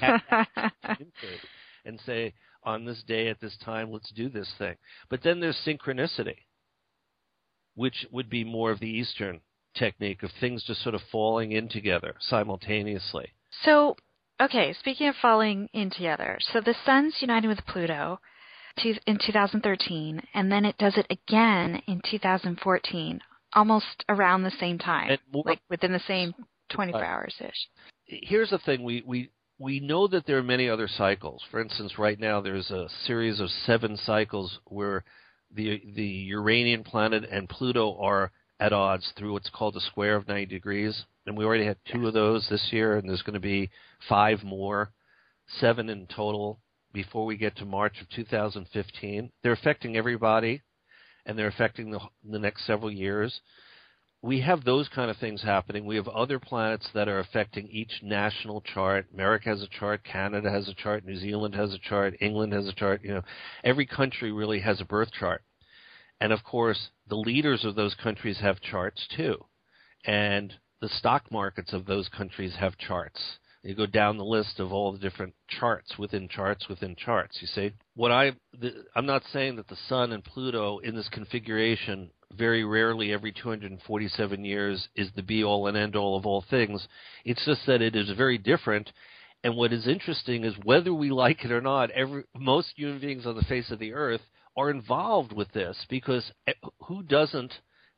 [1.84, 4.74] and say, on this day at this time, let's do this thing.
[5.08, 6.36] But then there's synchronicity,
[7.74, 9.40] which would be more of the Eastern
[9.76, 13.32] technique of things just sort of falling in together simultaneously.
[13.64, 13.96] so,
[14.40, 18.20] okay, speaking of falling in together, so the sun's uniting with Pluto
[18.78, 23.20] to, in 2013, and then it does it again in 2014,
[23.54, 26.34] almost around the same time, more- like within the same
[26.70, 27.08] 24 Right.
[27.08, 27.68] hours ish.
[28.06, 31.42] Here's the thing: we we we know that there are many other cycles.
[31.50, 35.04] For instance, right now there's a series of seven cycles where
[35.50, 40.26] the the Uranian planet and Pluto are at odds through what's called a square of
[40.28, 43.40] 90 degrees, and we already had two of those this year, and there's going to
[43.40, 43.70] be
[44.08, 44.90] five more,
[45.60, 46.60] seven in total
[46.94, 49.30] before we get to March of 2015.
[49.42, 50.62] They're affecting everybody,
[51.26, 53.40] and they're affecting the the next several years
[54.24, 55.84] we have those kind of things happening.
[55.84, 59.04] We have other planets that are affecting each national chart.
[59.12, 62.66] America has a chart, Canada has a chart, New Zealand has a chart, England has
[62.66, 63.02] a chart.
[63.04, 63.22] You know,
[63.64, 65.42] every country really has a birth chart.
[66.22, 69.36] And of course, the leaders of those countries have charts too.
[70.06, 73.20] And the stock markets of those countries have charts.
[73.64, 77.38] You go down the list of all the different charts within charts within charts.
[77.40, 81.08] You see, what I the, I'm not saying that the Sun and Pluto in this
[81.08, 86.44] configuration very rarely every 247 years is the be all and end all of all
[86.50, 86.86] things.
[87.24, 88.90] It's just that it is very different.
[89.42, 93.24] And what is interesting is whether we like it or not, every most human beings
[93.24, 94.22] on the face of the earth
[94.58, 96.52] are involved with this because eh,
[96.86, 97.52] who doesn't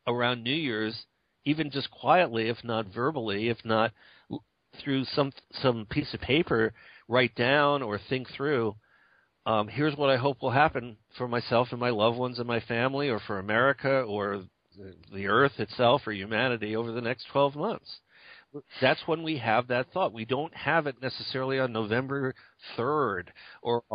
[0.06, 1.06] around New Year's,
[1.44, 3.92] even just quietly, if not verbally, if not
[4.82, 6.72] through some some piece of paper,
[7.08, 8.74] write down or think through
[9.46, 12.58] um, here's what I hope will happen for myself and my loved ones and my
[12.60, 14.42] family, or for America, or
[15.14, 18.00] the Earth itself, or humanity over the next 12 months.
[18.80, 20.12] That's when we have that thought.
[20.12, 22.34] We don't have it necessarily on November
[22.76, 23.26] 3rd
[23.62, 23.84] or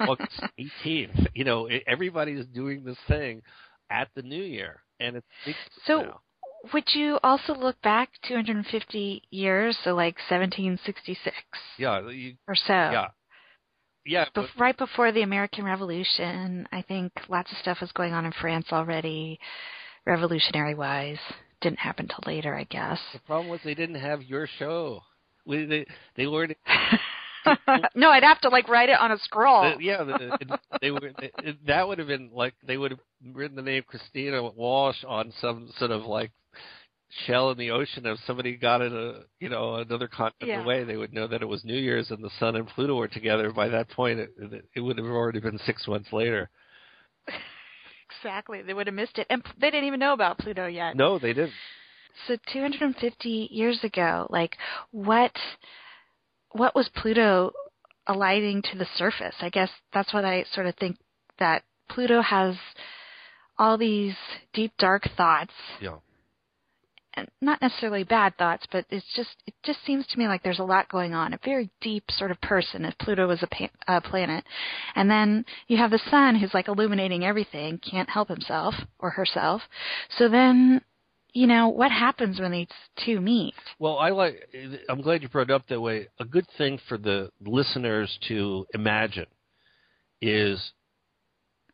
[0.00, 0.40] August
[0.84, 1.26] 18th.
[1.34, 3.42] You know, e- everybody's doing this thing
[3.90, 6.20] at the New Year, and it's So- now.
[6.72, 11.36] Would you also look back 250 years, so like 1766
[11.78, 12.72] yeah, you, or so?
[12.72, 13.08] yeah,
[14.04, 14.26] yeah.
[14.34, 18.24] But, Bef- right before the American Revolution, I think lots of stuff was going on
[18.24, 19.38] in France already,
[20.06, 21.18] revolutionary wise.
[21.60, 23.00] Didn't happen till later, I guess.
[23.12, 25.00] the problem was they didn't have your show.
[25.46, 26.56] We, they they learned
[27.94, 29.62] no, I'd have to like write it on a scroll.
[29.62, 31.14] The- yeah, the, it, they would.
[31.18, 33.00] It, that would have been like they would have
[33.32, 36.32] written the name Christina Walsh on some sort of like
[37.26, 38.04] shell in the ocean.
[38.06, 40.62] If somebody got it a you know another continent Yeah.
[40.62, 43.08] away, they would know that it was New Year's and the Sun and Pluto were
[43.08, 43.52] together.
[43.52, 46.50] By that point, it, it, it would have already been six months later.
[48.22, 48.62] Exactly.
[48.62, 49.26] They would have missed it.
[49.30, 50.96] And they didn't even know about Pluto yet.
[50.96, 51.52] No, they didn't.
[52.28, 54.56] So 250 years ago, like
[54.90, 55.32] what
[56.52, 57.52] what was Pluto
[58.06, 59.34] alighting to the surface?
[59.40, 60.96] I guess that's what I sort of think
[61.38, 62.54] that Pluto has
[63.58, 64.14] all these
[64.54, 65.96] deep dark thoughts Yeah.
[67.40, 70.64] Not necessarily bad thoughts, but it's just it just seems to me like there's a
[70.64, 71.32] lot going on.
[71.32, 74.44] A very deep sort of person if Pluto was a, pa- a planet,
[74.94, 79.62] and then you have the sun who's like illuminating everything, can't help himself or herself.
[80.18, 80.80] So then
[81.32, 82.66] you know, what happens when these
[83.04, 83.52] two meet?
[83.78, 84.48] Well, I like.
[84.88, 86.08] I'm glad you brought it up that way.
[86.18, 89.26] A good thing for the listeners to imagine
[90.22, 90.72] is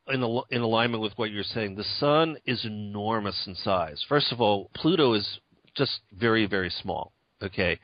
[0.08, 1.74] in, in alignment with what you're saying.
[1.74, 4.04] The sun is enormous in size.
[4.08, 5.38] First of all, Pluto is
[5.76, 7.12] just very, very small.
[7.42, 7.78] Okay,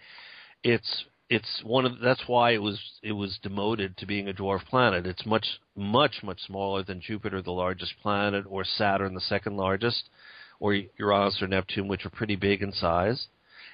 [0.62, 4.64] it's it's one of that's why it was it was demoted to being a dwarf
[4.66, 5.06] planet.
[5.06, 10.08] It's much much much smaller than Jupiter, the largest planet, or Saturn, the second largest
[10.60, 13.28] or Uranus or Neptune, which are pretty big in size,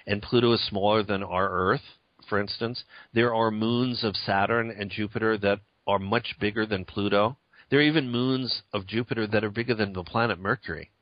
[0.07, 1.81] and Pluto is smaller than our Earth,
[2.29, 2.85] for instance.
[3.13, 7.37] There are moons of Saturn and Jupiter that are much bigger than Pluto.
[7.75, 10.93] There are even moons of Jupiter that are bigger than the planet Mercury,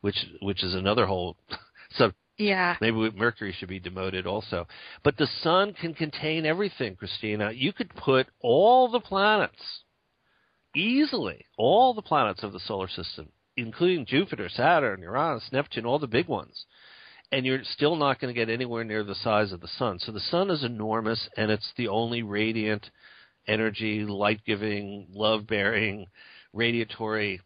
[0.00, 1.36] which which is another whole
[1.96, 2.14] sub.
[2.36, 2.74] Yeah.
[2.80, 4.66] Maybe Mercury should be demoted also.
[5.04, 7.52] But the sun can contain everything, Christina.
[7.52, 9.84] You could put all the planets
[10.74, 16.08] easily, all the planets of the solar system including Jupiter, Saturn, Uranus, Neptune, all the
[16.08, 16.66] big ones.
[17.30, 20.00] And you're still not going to get anywhere near the size of the sun.
[20.00, 22.90] So the sun is enormous, and it's the only radiant
[23.46, 26.06] energy, light giving, love bearing,
[26.54, 27.40] radiatory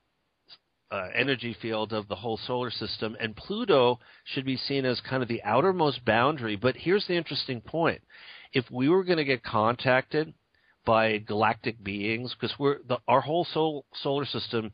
[0.90, 3.16] uh, energy field of the whole solar system.
[3.20, 6.56] And Pluto should be seen as kind of the outermost boundary.
[6.56, 8.02] But here's the interesting point
[8.52, 10.32] if we were going to get contacted
[10.86, 14.72] by galactic beings, because we're the, our whole sol- solar system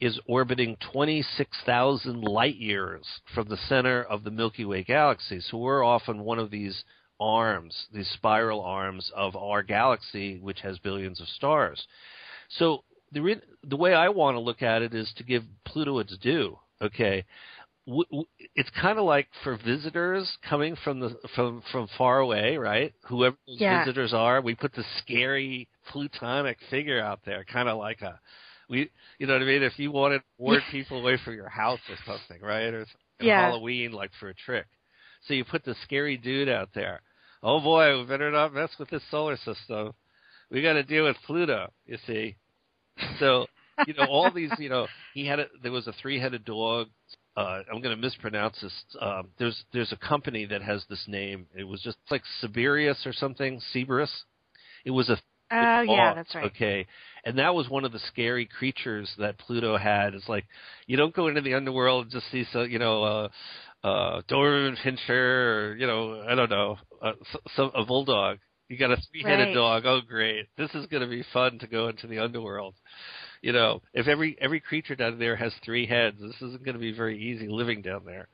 [0.00, 5.40] is orbiting 26,000 light years from the center of the Milky Way galaxy.
[5.40, 6.82] So we're often one of these
[7.20, 11.86] arms, these spiral arms of our galaxy, which has billions of stars.
[12.58, 15.98] So the re- the way I want to look at it is to give Pluto
[15.98, 16.58] its due.
[16.82, 17.24] Okay,
[17.86, 22.56] w- w- it's kind of like for visitors coming from the from from far away,
[22.56, 22.94] right?
[23.06, 23.84] Whoever those yeah.
[23.84, 28.18] visitors are, we put the scary plutonic figure out there, kind of like a
[28.70, 29.62] we, you know what I mean?
[29.62, 32.72] If you wanted to ward people away from your house or something, right?
[32.72, 32.86] Or
[33.20, 33.48] yeah.
[33.48, 34.66] Halloween, like for a trick.
[35.26, 37.02] So you put the scary dude out there.
[37.42, 39.92] Oh boy, we better not mess with this solar system.
[40.50, 41.72] We got to deal with Pluto.
[41.86, 42.36] You see.
[43.18, 43.46] So
[43.86, 44.50] you know all these.
[44.58, 45.46] You know he had a.
[45.62, 46.88] There was a three-headed dog.
[47.36, 48.72] Uh, I'm going to mispronounce this.
[49.00, 51.46] Um, there's there's a company that has this name.
[51.56, 53.60] It was just like Siberius or something.
[53.72, 54.10] Cerberus.
[54.84, 55.18] It was a
[55.52, 56.44] Oh yeah, that's right.
[56.44, 56.86] Okay,
[57.24, 60.14] and that was one of the scary creatures that Pluto had.
[60.14, 60.44] It's like
[60.86, 63.28] you don't go into the underworld and just see so you know uh,
[63.82, 67.12] uh, Doberman Pinscher or you know I don't know uh,
[67.56, 68.38] some a bulldog.
[68.68, 69.54] You got a three-headed right.
[69.54, 69.82] dog.
[69.86, 72.74] Oh great, this is going to be fun to go into the underworld.
[73.42, 76.80] You know, if every every creature down there has three heads, this isn't going to
[76.80, 78.28] be very easy living down there.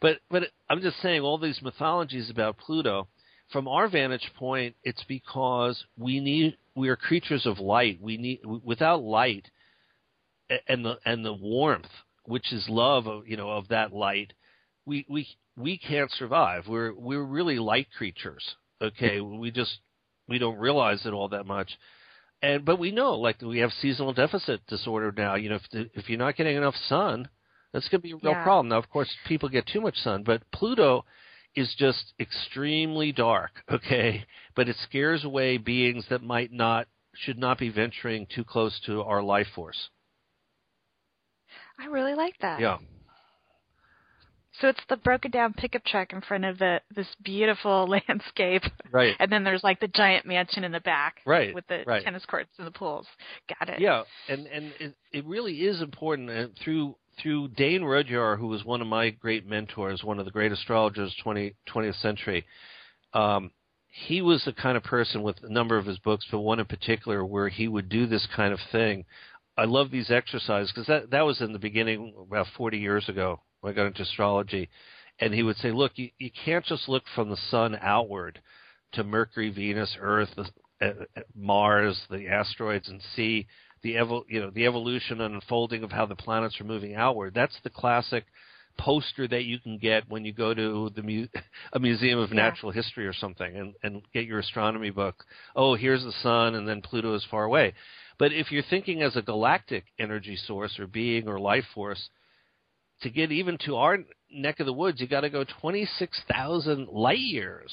[0.00, 3.08] But but I'm just saying all these mythologies about Pluto
[3.52, 8.00] from our vantage point, it's because we need we are creatures of light.
[8.00, 9.50] We need without light
[10.66, 11.90] and the and the warmth,
[12.24, 14.32] which is love of you know of that light,
[14.86, 16.66] we we we can't survive.
[16.68, 18.44] We're we're really light creatures.
[18.80, 19.78] Okay, we just
[20.28, 21.70] we don't realize it all that much.
[22.42, 25.36] And but we know like we have seasonal deficit disorder now.
[25.36, 27.28] You know if if you're not getting enough sun,
[27.72, 28.42] that's going to be a real yeah.
[28.42, 28.68] problem.
[28.68, 31.04] Now of course people get too much sun, but Pluto
[31.54, 34.24] is just extremely dark, okay?
[34.56, 39.02] But it scares away beings that might not should not be venturing too close to
[39.02, 39.90] our life force.
[41.78, 42.58] I really like that.
[42.58, 42.78] Yeah.
[44.60, 48.62] So it's the broken down pickup truck in front of the this beautiful landscape.
[48.90, 49.16] Right.
[49.18, 51.16] And then there's like the giant mansion in the back.
[51.24, 51.54] Right.
[51.54, 52.04] With the right.
[52.04, 53.06] tennis courts and the pools.
[53.58, 53.80] Got it.
[53.80, 58.64] Yeah, and and it, it really is important and through through Dane Rudhyar, who was
[58.64, 62.46] one of my great mentors, one of the great astrologers 20, 20th century.
[63.12, 63.50] Um,
[63.88, 66.64] he was the kind of person with a number of his books, but one in
[66.64, 69.04] particular where he would do this kind of thing.
[69.58, 73.40] I love these exercises because that that was in the beginning about 40 years ago
[73.62, 74.68] when I got into astrology,
[75.18, 78.40] and he would say, "Look, you, you can't just look from the sun outward
[78.92, 80.30] to Mercury, Venus, Earth,
[80.80, 80.90] uh,
[81.34, 83.46] Mars, the asteroids, and see
[83.82, 87.34] the evol- you know the evolution and unfolding of how the planets are moving outward.
[87.34, 88.24] That's the classic
[88.78, 91.26] poster that you can get when you go to the mu-
[91.72, 92.36] a museum of Yeah.
[92.50, 95.24] natural history or something and, and get your astronomy book.
[95.54, 97.74] Oh, here's the sun, and then Pluto is far away.
[98.18, 102.08] But if you're thinking as a galactic energy source or being or life force,
[103.02, 103.98] to get even to our
[104.30, 107.72] neck of the woods, you got to go 26,000 light years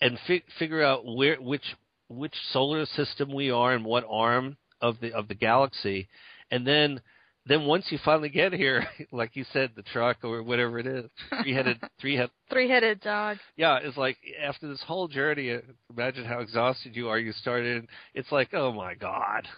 [0.00, 1.64] and fi- figure out where which
[2.08, 6.08] which solar system we are and what arm of the of the galaxy,
[6.50, 7.00] and then
[7.46, 11.06] then once you finally get here, like you said, the truck or whatever it is,
[11.42, 13.38] three headed, three head, three-headed dog.
[13.56, 15.58] yeah, it's like after this whole journey, uh,
[15.90, 17.18] imagine how exhausted you are.
[17.18, 19.48] You started, it's like, oh my god,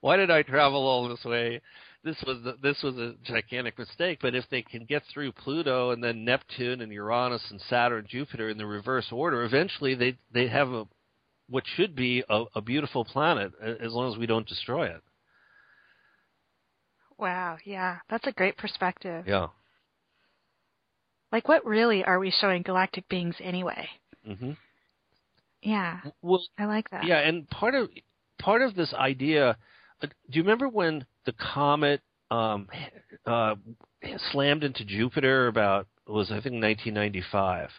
[0.00, 1.60] why did I travel all this way?
[2.06, 4.20] This was the, this was a gigantic mistake.
[4.22, 8.08] But if they can get through Pluto and then Neptune and Uranus and Saturn, and
[8.08, 10.86] Jupiter in the reverse order, eventually they they have a
[11.48, 15.02] what should be a, a beautiful planet as long as we don't destroy it.
[17.18, 19.24] Wow, yeah, that's a great perspective.
[19.26, 19.48] Yeah.
[21.32, 23.88] Like, what really are we showing galactic beings anyway?
[24.24, 24.52] hmm
[25.60, 27.04] Yeah, Well, I like that.
[27.04, 27.90] Yeah, and part of
[28.38, 29.56] part of this idea.
[30.02, 32.68] uh, Do you remember when the comet um,
[33.26, 33.54] uh,
[34.32, 35.48] slammed into Jupiter?
[35.48, 37.70] About it was I think 1995.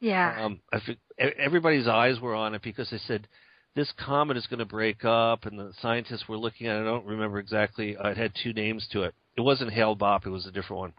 [0.00, 0.44] Yeah.
[0.44, 0.98] Um, I think
[1.38, 3.28] everybody's eyes were on it because they said
[3.74, 6.80] this comet is going to break up, and the scientists were looking at it.
[6.80, 7.96] I don't remember exactly.
[7.96, 9.14] Uh, it had two names to it.
[9.36, 10.26] It wasn't Hale Bopp.
[10.26, 10.92] It was a different one.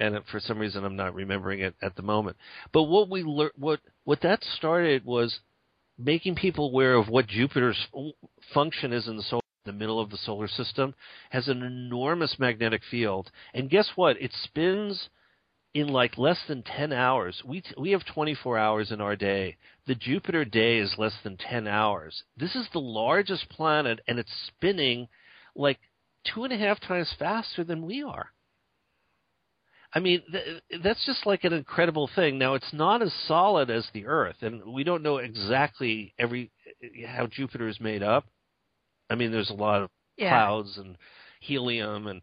[0.00, 2.38] And for some reason, I'm not remembering it at the moment.
[2.72, 5.38] But what we lear- what what that started was
[5.98, 7.86] making people aware of what Jupiter's
[8.54, 10.94] function is in the solar, the middle of the solar system,
[11.30, 14.20] has an enormous magnetic field, and guess what?
[14.20, 15.08] It spins
[15.74, 17.42] in like less than 10 hours.
[17.44, 19.56] We t- we have 24 hours in our day.
[19.86, 22.24] The Jupiter day is less than 10 hours.
[22.36, 25.08] This is the largest planet, and it's spinning
[25.54, 25.78] like
[26.24, 28.32] two and a half times faster than we are.
[29.92, 32.38] I mean, th- that's just like an incredible thing.
[32.38, 36.50] Now, it's not as solid as the Earth, and we don't know exactly every
[37.06, 38.26] how Jupiter is made up.
[39.10, 40.30] I mean, there's a lot of yeah.
[40.30, 40.96] clouds and
[41.40, 42.22] helium and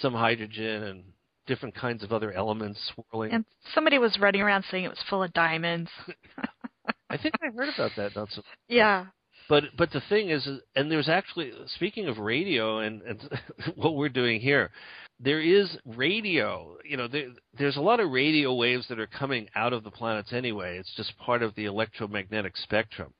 [0.00, 1.04] some hydrogen and
[1.46, 3.32] different kinds of other elements swirling.
[3.32, 5.90] And somebody was running around saying it was full of diamonds.
[7.10, 8.14] I think I heard about that.
[8.14, 8.42] Not so.
[8.68, 9.06] yeah.
[9.48, 10.46] But but the thing is,
[10.76, 13.40] and there's actually speaking of radio and, and
[13.76, 14.70] what we're doing here,
[15.18, 16.76] there is radio.
[16.84, 19.90] You know, there, there's a lot of radio waves that are coming out of the
[19.90, 20.76] planets anyway.
[20.78, 23.14] It's just part of the electromagnetic spectrum.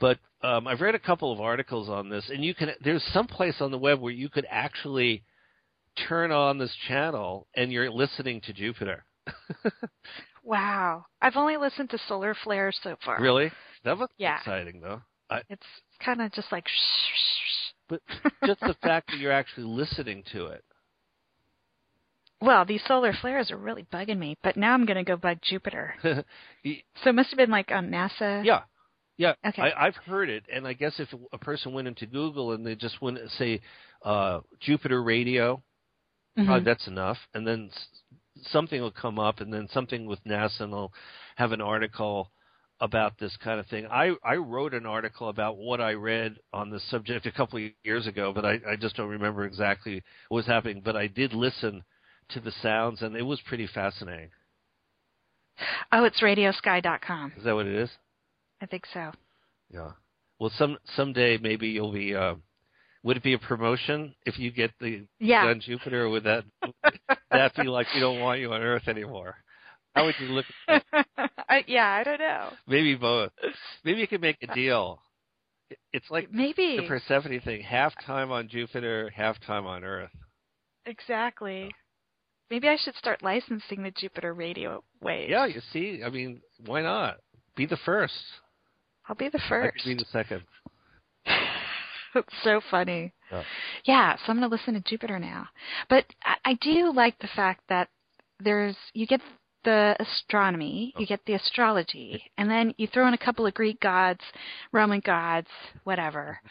[0.00, 2.70] But um, I've read a couple of articles on this, and you can.
[2.82, 5.24] There's some place on the web where you could actually
[6.08, 9.04] turn on this channel and you're listening to Jupiter.
[10.44, 11.04] Wow.
[11.20, 13.20] I've only listened to solar flares so far.
[13.20, 13.50] really?
[13.84, 14.38] That was Yeah.
[14.38, 15.02] exciting, though.
[15.28, 15.66] I, It's
[16.02, 17.72] kind of just like shh.
[17.86, 18.00] but
[18.46, 20.64] just the fact that you're actually listening to it.
[22.40, 25.38] Well, these solar flares are really bugging me, but now I'm going to go bug
[25.42, 25.94] Jupiter.
[27.02, 28.42] So it must have been like on NASA.
[28.44, 28.62] yeah,
[29.18, 29.34] yeah.
[29.46, 29.60] Okay.
[29.62, 32.74] I, I've heard it, and I guess if a person went into Google and they
[32.74, 33.60] just went say
[34.02, 35.62] uh, Jupiter radio,
[36.38, 36.46] Mhm.
[36.46, 37.70] probably that's enough, and then
[38.52, 40.92] something will come up, and then something with NASA, and they'll
[41.36, 42.30] have an article
[42.80, 43.86] about this kind of thing.
[43.90, 47.72] I I wrote an article about what I read on this subject a couple of
[47.82, 50.80] years ago, but I, I just don't remember exactly what was happening.
[50.84, 51.82] But I did listen
[52.30, 54.30] to the sounds, and it was pretty fascinating.
[55.90, 57.32] Oh, it's radiosky.com.
[57.36, 57.90] Is that what it is?
[58.60, 59.12] I think so.
[59.72, 59.92] Yeah.
[60.40, 62.14] Well, some someday maybe you'll be.
[62.14, 62.36] Uh,
[63.04, 65.46] would it be a promotion if you get the Yeah.
[65.46, 66.04] on Jupiter?
[66.04, 66.44] Or would that
[67.30, 69.36] that be like we don't want you on Earth anymore?
[69.94, 70.44] How would you look?
[70.68, 71.30] At that?
[71.48, 72.50] I, yeah, I don't know.
[72.66, 73.30] Maybe both.
[73.84, 75.00] Maybe you could make a deal.
[75.92, 76.76] It's like Maybe.
[76.80, 80.10] the Persephone thing: half time on Jupiter, half time on Earth.
[80.86, 81.70] Exactly.
[82.50, 85.30] Maybe I should start licensing the Jupiter radio waves.
[85.30, 86.02] Yeah, you see.
[86.04, 87.16] I mean, why not?
[87.56, 88.14] Be the first.
[89.08, 89.76] I'll be the I first.
[89.84, 90.42] could be the second.
[92.14, 93.12] It's so funny.
[93.30, 93.42] Yeah.
[93.84, 95.46] Yeah, so I'm going to listen to Jupiter now.
[95.90, 97.88] But I, I do like the fact that
[98.40, 99.20] there's you get
[99.64, 101.08] the astronomy, you oh.
[101.08, 104.20] get the astrology, and then you throw in a couple of Greek gods,
[104.72, 105.48] Roman gods,
[105.84, 106.38] whatever.
[106.38, 106.48] Mm-hmm.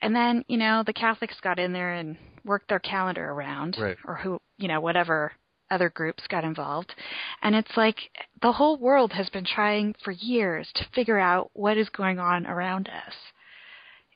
[0.00, 3.96] And then, you know, the Catholics got in there and worked their calendar around Right.
[4.04, 5.32] or who, you know, whatever
[5.70, 6.94] other groups got involved.
[7.42, 7.96] And it's like
[8.42, 12.46] the whole world has been trying for years to figure out what is going on
[12.46, 13.14] around us.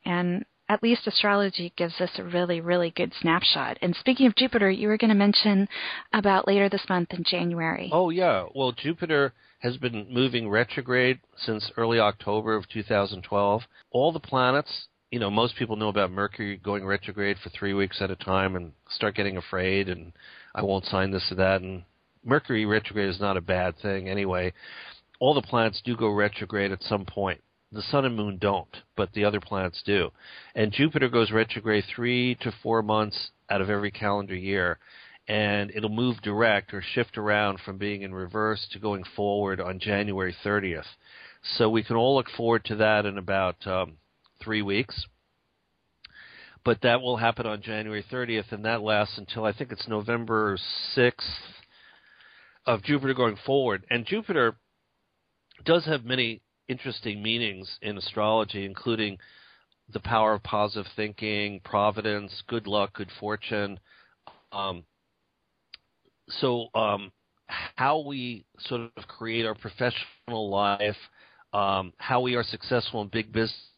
[0.05, 3.77] And at least astrology gives us a really, really good snapshot.
[3.83, 5.69] And speaking of Jupiter, you were going to mention
[6.13, 7.91] about later this month in January.
[7.93, 8.47] Oh yeah.
[8.55, 13.63] Well, Jupiter has been moving retrograde since early October of 2012.
[13.91, 18.01] All the planets, you know, most people know about Mercury going retrograde for 3 weeks
[18.01, 20.13] at a time and start getting afraid and
[20.55, 21.85] I won't sign this or that and
[22.25, 24.53] Mercury retrograde is not a bad thing anyway.
[25.19, 27.43] All the planets do go retrograde at some point.
[27.73, 30.11] The sun and moon don't, but the other planets do.
[30.55, 34.79] And Jupiter goes retrograde 3 to 4 months out of every calendar year
[35.29, 39.79] and it'll move direct or shift around from being in reverse to going forward on
[39.79, 40.87] January 30th.
[41.57, 43.95] So we can all look forward to that in about um,
[44.43, 45.07] three weeks.
[46.65, 50.59] But that will happen on January 30th, and that lasts until I think it's November
[50.97, 51.13] 6th
[52.67, 53.85] of Jupiter going forward.
[53.91, 54.57] And Jupiter
[55.65, 59.19] does have many interesting meanings in astrology, including
[59.93, 63.79] the power of positive thinking, providence, good luck, good fortune.
[64.53, 64.85] Um,
[66.29, 67.13] so, um,
[67.77, 70.97] how we sort of create our professional life,
[71.53, 73.72] um, how we are successful in big business.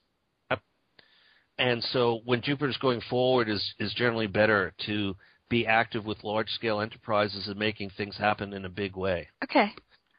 [1.59, 5.15] And so, when Jupiter's going forward, is is generally better to
[5.49, 9.29] be active with large scale enterprises and making things happen in a big way.
[9.45, 9.71] Okay,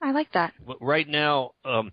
[0.01, 0.53] I like that.
[0.65, 1.91] But right now, um,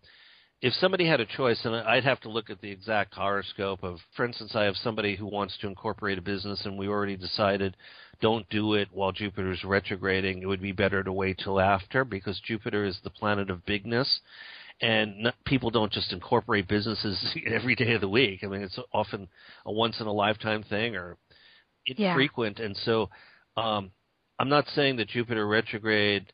[0.61, 3.99] if somebody had a choice, and I'd have to look at the exact horoscope of,
[4.14, 7.76] for instance, I have somebody who wants to incorporate a business, and we already decided
[8.20, 10.40] don't do it while Jupiter's retrograding.
[10.40, 14.20] It would be better to wait till after because Jupiter is the planet of bigness,
[14.81, 18.41] and not, people don't just incorporate businesses every day of the week.
[18.43, 19.29] I mean, it's often
[19.66, 21.16] a once in a lifetime thing or
[21.87, 22.66] infrequent, yeah.
[22.66, 23.11] and so
[23.57, 23.91] um,
[24.39, 26.33] I'm not saying that Jupiter retrograde,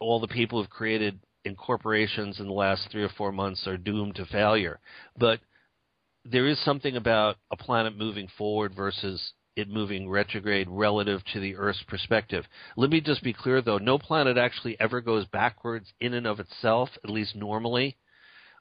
[0.00, 3.76] all the people who've created in corporations in the last three or four months are
[3.76, 4.80] doomed to failure.
[5.18, 5.40] But
[6.24, 11.56] there is something about a planet moving forward versus it moving retrograde relative to the
[11.56, 12.44] Earth's perspective.
[12.76, 16.40] Let me just be clear though, no planet actually ever goes backwards in and of
[16.40, 17.96] itself, at least normally.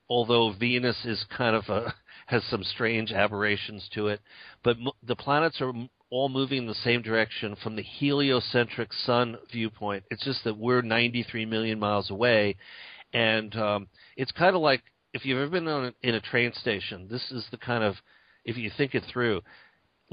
[0.10, 1.94] Although Venus is kind of a
[2.28, 4.22] has some strange aberrations to it,
[4.64, 5.74] but the planets are
[6.10, 10.04] all moving in the same direction from the heliocentric sun viewpoint.
[10.12, 12.56] It's just that we're 93 million miles away,
[13.14, 14.84] and um, it's kind of like
[15.14, 17.08] if you've ever been on a, in a train station.
[17.10, 17.96] This is the kind of
[18.46, 19.42] if you think it through.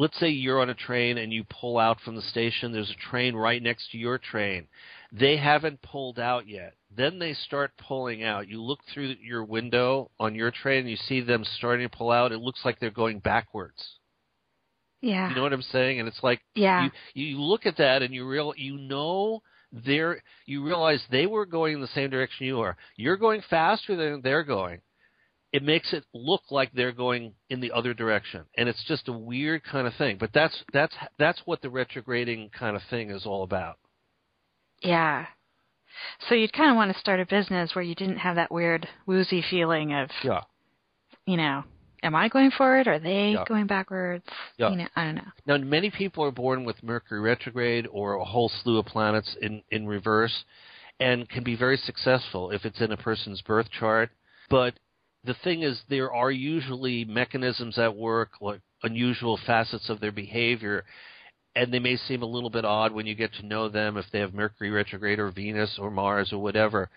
[0.01, 2.73] Let's say you're on a train and you pull out from the station.
[2.73, 4.67] There's a train right next to your train.
[5.13, 6.75] They haven't pulled out yet.
[6.97, 8.49] Then they start pulling out.
[8.49, 12.11] You look through your window on your train and you see them starting to pull
[12.11, 12.33] out.
[12.33, 14.01] It looks like they're going backwards
[15.01, 15.29] yeah.
[15.29, 15.99] You know what I'm saying?
[15.99, 16.89] And it's like yeah.
[17.15, 19.43] you you look at that and you real you know
[19.73, 22.77] they're you realize they were going in the same direction you are.
[22.97, 24.81] You're going faster than they're going.
[25.53, 29.13] It makes it look like they're going in the other direction, and it's just a
[29.13, 30.17] weird kind of thing.
[30.19, 33.79] But that's that's that's what the retrograding kind of thing is all about.
[34.81, 35.27] Yeah.
[36.29, 38.89] So you'd kind of want to start a business where you didn't have that weird
[39.07, 40.43] woozy feeling of, yeah,
[41.27, 41.65] you know,
[42.03, 42.89] am I going forward?
[42.89, 43.45] Are they yeah.
[43.47, 44.25] going backwards?
[44.57, 44.71] Yeah.
[44.71, 45.23] You know, I don't know.
[45.47, 49.63] Now, many people are born with Mercury retrograde or a whole slew of planets in,
[49.71, 50.45] in reverse
[50.99, 54.11] and can be very successful if it's in a person's birth chart.
[54.49, 54.75] But
[55.25, 60.85] the thing is, there are usually mechanisms at work, like unusual facets of their behavior,
[61.55, 64.07] and they may seem a little bit odd when you get to know them if
[64.13, 66.89] they have Mercury retrograde or Venus or Mars or whatever.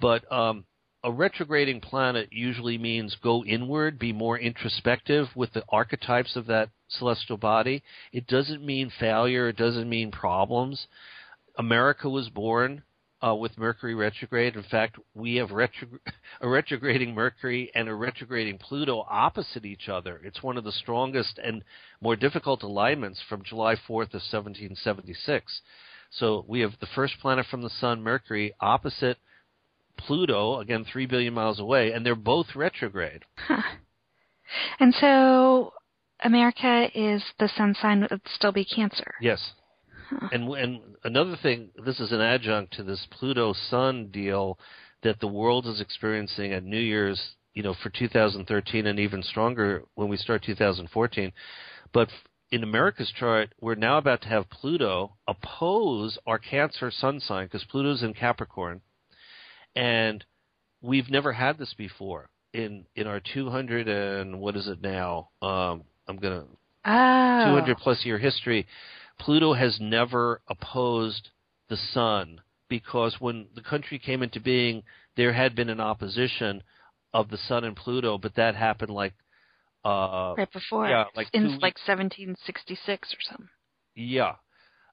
[0.00, 0.64] But um,
[1.02, 6.70] a retrograding planet usually means go inward, be more introspective with the archetypes of that
[6.88, 7.82] celestial body.
[8.12, 10.86] It doesn't mean failure, it doesn't mean problems.
[11.58, 12.82] America was born
[13.26, 14.56] uh, with Mercury retrograde.
[14.56, 15.88] In fact, we have retro-
[16.40, 20.20] a retrograding Mercury and a retrograding Pluto opposite each other.
[20.22, 21.64] It's one of the strongest and
[22.00, 25.60] more difficult alignments from July 4th of 1776.
[26.10, 29.18] So we have the first planet from the Sun, Mercury, opposite
[29.98, 33.24] Pluto, again, 3 billion miles away, and they're both retrograde.
[33.36, 33.62] Huh.
[34.78, 35.72] And so
[36.22, 39.14] America is the sun sign would still be Cancer.
[39.20, 39.52] Yes.
[40.32, 44.58] And and another thing, this is an adjunct to this Pluto Sun deal
[45.02, 49.84] that the world is experiencing at New Year's, you know, for 2013 and even stronger
[49.94, 51.32] when we start 2014.
[51.92, 52.08] But
[52.50, 57.64] in America's chart, we're now about to have Pluto oppose our Cancer sun sign because
[57.64, 58.80] Pluto's in Capricorn
[59.74, 60.24] and
[60.80, 65.28] we've never had this before in in our 200 and what is it now?
[65.42, 66.44] Um, I'm gonna
[66.84, 67.44] oh.
[67.50, 68.66] 200 plus year history.
[69.18, 71.30] Pluto has never opposed
[71.68, 74.82] the sun because when the country came into being,
[75.16, 76.62] there had been an opposition
[77.12, 79.14] of the sun and Pluto, but that happened like
[79.84, 83.48] uh, right before, yeah, like in like 1766 or something.
[83.94, 84.34] Yeah,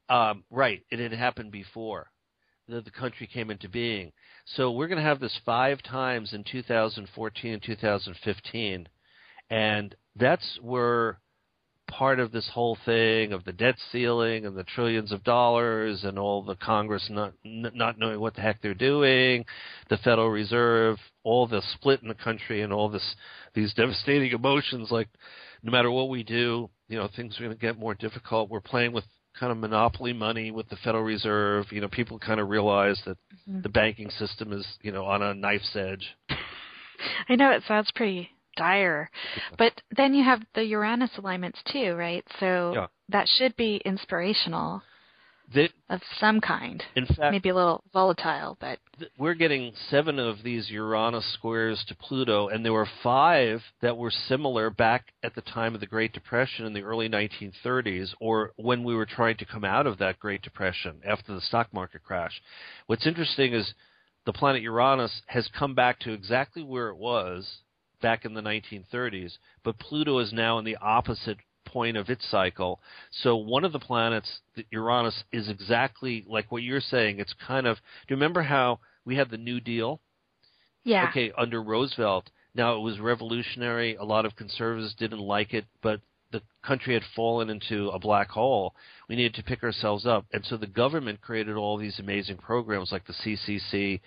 [0.08, 0.84] um, right.
[0.92, 2.08] It had happened before
[2.70, 4.12] that the country came into being.
[4.46, 8.88] So we're going to have this five times in 2014 and 2015,
[9.50, 11.20] and that's where
[11.88, 16.18] part of this whole thing of the debt ceiling and the trillions of dollars and
[16.18, 19.46] all the Congress not not knowing what the heck they're doing,
[19.90, 23.16] the Federal Reserve, all the split in the country and all this
[23.54, 25.08] these devastating emotions like
[25.64, 28.50] no matter what we do, you know, things are going to get more difficult.
[28.50, 29.06] We're playing with
[29.40, 31.66] kind of monopoly money with the Federal Reserve.
[31.72, 33.18] You know, people kind of realize that
[33.50, 33.62] mm-hmm.
[33.62, 36.06] the banking system is, you know, on a knife's edge.
[37.30, 39.10] I know it sounds pretty dire.
[39.58, 42.26] But then you have the Uranus alignments too, right?
[42.40, 42.88] So Yeah.
[43.10, 44.82] that should be inspirational
[45.54, 46.84] That, of some kind.
[46.96, 51.84] in fact, Maybe a little volatile, but th- we're getting seven of these Uranus squares
[51.86, 55.86] to Pluto, and there were five that were similar back at the time of the
[55.86, 59.98] Great Depression in the early 1930s, or when we were trying to come out of
[59.98, 62.42] that Great Depression after the stock market crash.
[62.88, 63.74] What's interesting is
[64.26, 67.60] the planet Uranus has come back to exactly where it was
[68.04, 72.80] back in the 1930s, but Pluto is now in the opposite point of its cycle.
[73.24, 77.20] So one of the planets, Uranus, is exactly like what you're saying.
[77.20, 77.78] It's kind of.
[77.78, 80.00] Do you remember how we had the New Deal?
[80.84, 81.08] yeah.
[81.10, 82.30] Okay, under Roosevelt.
[82.54, 83.96] Now it was revolutionary.
[83.96, 86.02] A lot of conservatives didn't like it, but
[86.32, 88.76] the country had fallen into a black hole.
[89.08, 92.92] We needed to pick ourselves up, and so the government created all these amazing programs
[92.92, 94.02] like the CCC,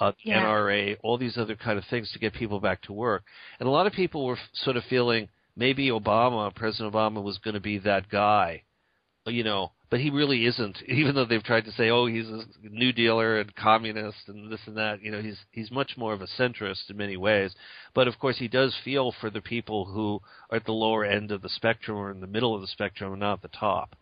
[0.00, 0.42] uh, Yeah.
[0.42, 3.24] NRA, all these other kind of things to get people back to work.
[3.60, 7.38] And a lot of people were f- sort of feeling maybe Obama, President Obama, was
[7.38, 8.62] going to be that guy,
[9.26, 10.82] you know, but he really isn't.
[10.88, 14.60] Even though they've tried to say, oh, he's a New Dealer and communist and this
[14.66, 17.54] and that, you know, he's he's much more of a centrist in many ways.
[17.94, 20.20] But of course, he does feel for the people who
[20.50, 23.12] are at the lower end of the spectrum or in the middle of the spectrum,
[23.12, 23.96] and not at the top.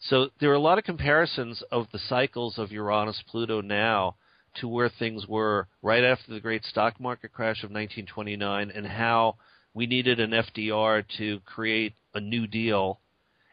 [0.00, 4.14] So there are a lot of comparisons of the cycles of Uranus Pluto now
[4.56, 9.36] to where things were right after the great stock market crash of 1929 and how
[9.74, 13.00] we needed an FDR to create a new deal.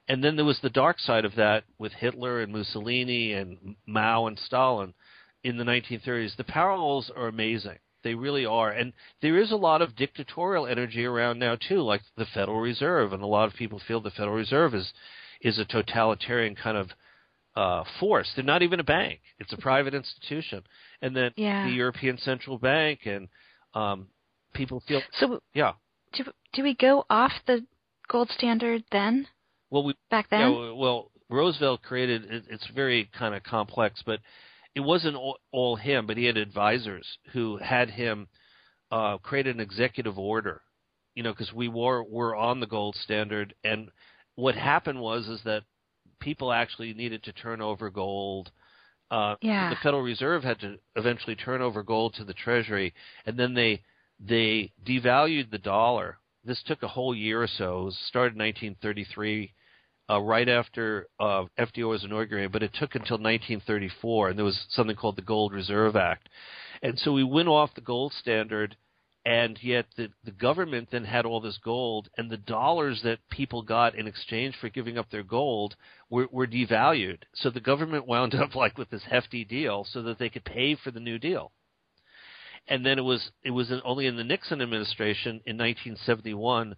[0.07, 4.27] And then there was the dark side of that with Hitler and Mussolini and Mao
[4.27, 4.93] and Stalin
[5.43, 6.35] in the 1930s.
[6.35, 7.77] The parallels are amazing.
[8.03, 8.69] They really are.
[8.69, 13.13] And there is a lot of dictatorial energy around now too, like the Federal Reserve,
[13.13, 14.93] and a lot of people feel the Federal Reserve is
[15.41, 16.89] is a totalitarian kind of
[17.55, 18.31] uh, force.
[18.35, 20.63] They're not even a bank; it's a private institution.
[21.01, 21.65] And then Yeah.
[21.65, 23.27] the European Central Bank and
[23.73, 24.07] um,
[24.53, 25.73] people feel, So yeah.
[26.13, 27.65] do do we go off the
[28.07, 29.27] gold standard then?
[29.69, 30.39] Well, we Back then?
[30.51, 32.25] Yeah, well, Roosevelt created.
[32.25, 34.19] It, it's very kind of complex, but
[34.75, 36.07] it wasn't all, all him.
[36.07, 38.27] But he had advisors who had him
[38.91, 40.61] uh, create an executive order.
[41.15, 43.89] You know, because we were were on the gold standard, and
[44.35, 45.63] what happened was is that
[46.19, 48.51] people actually needed to turn over gold.
[49.11, 49.69] Uh, Yeah.
[49.69, 52.93] The Federal Reserve had to eventually turn over gold to the Treasury,
[53.25, 53.81] and then they
[54.19, 56.17] they devalued the dollar.
[56.43, 57.81] This took a whole year or so.
[57.81, 59.53] It was started in 1933,
[60.09, 64.65] uh, right after uh, FDR was inaugurated, but it took until 1934, and there was
[64.69, 66.29] something called the Gold Reserve Act.
[66.81, 68.77] And so we went off the gold standard,
[69.25, 73.61] and yet the, the government then had all this gold, and the dollars that people
[73.61, 75.75] got in exchange for giving up their gold
[76.09, 77.23] were, were devalued.
[77.33, 80.75] So the government wound up like with this hefty deal so that they could pay
[80.75, 81.51] for the new deal
[82.67, 86.75] and then it was it was in, only in the Nixon administration in 1971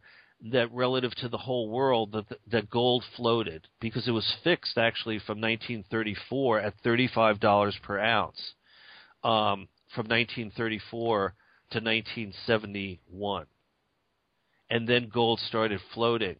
[0.51, 5.19] that relative to the whole world that that gold floated because it was fixed actually
[5.19, 8.53] from 1934 at 35 dollars per ounce
[9.23, 11.33] um, from 1934
[11.71, 13.45] to 1971
[14.69, 16.35] and then gold started floating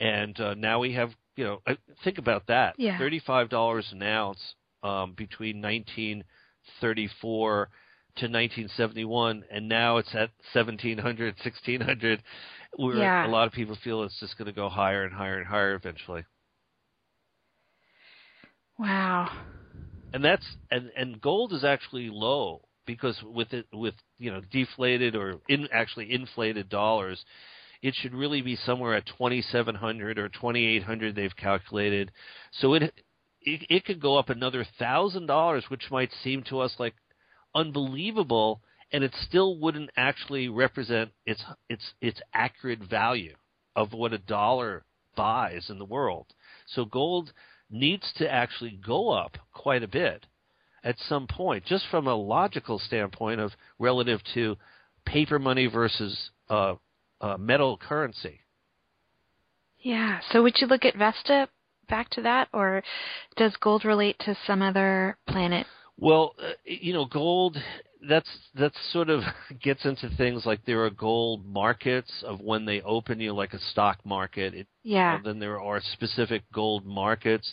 [0.00, 1.60] and uh, now we have you know
[2.04, 2.98] think about that Yeah.
[2.98, 7.68] 35 dollars an ounce um, between 1934
[8.16, 12.22] to 1971, and now it's at 1700, 1600.
[12.76, 13.26] Where Yeah.
[13.26, 15.74] a lot of people feel it's just going to go higher and higher and higher
[15.74, 16.24] eventually.
[18.78, 19.30] Wow.
[20.12, 25.14] And that's and and gold is actually low because with it with you know deflated
[25.14, 27.22] or in actually inflated dollars,
[27.82, 32.10] it should really be somewhere at 2700 or 2800 they've calculated.
[32.50, 32.82] So it
[33.42, 36.94] it, it could go up another thousand dollars, which might seem to us like
[37.54, 43.36] unbelievable, and it still wouldn't actually represent its its its accurate value
[43.76, 44.84] of what a dollar
[45.14, 46.26] buys in the world.
[46.66, 47.32] So gold
[47.70, 50.24] needs to actually go up quite a bit
[50.88, 54.56] at some point, just from a logical standpoint of relative to
[55.04, 56.76] paper money versus uh,
[57.20, 58.40] uh, metal currency.
[59.80, 60.20] Yeah.
[60.32, 61.46] So would you look at Vesta
[61.90, 62.82] back to that, or
[63.36, 65.66] does gold relate to some other planet?
[65.98, 67.58] Well, uh, you know, gold.
[68.08, 69.20] That's that's sort of
[69.62, 73.58] gets into things like there are gold markets of when they open you, like a
[73.72, 74.54] stock market.
[74.54, 75.16] It, Yeah.
[75.16, 77.52] uh, then there are specific gold markets.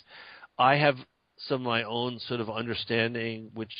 [0.58, 0.96] I have
[1.48, 3.72] some of my own sort of understanding, which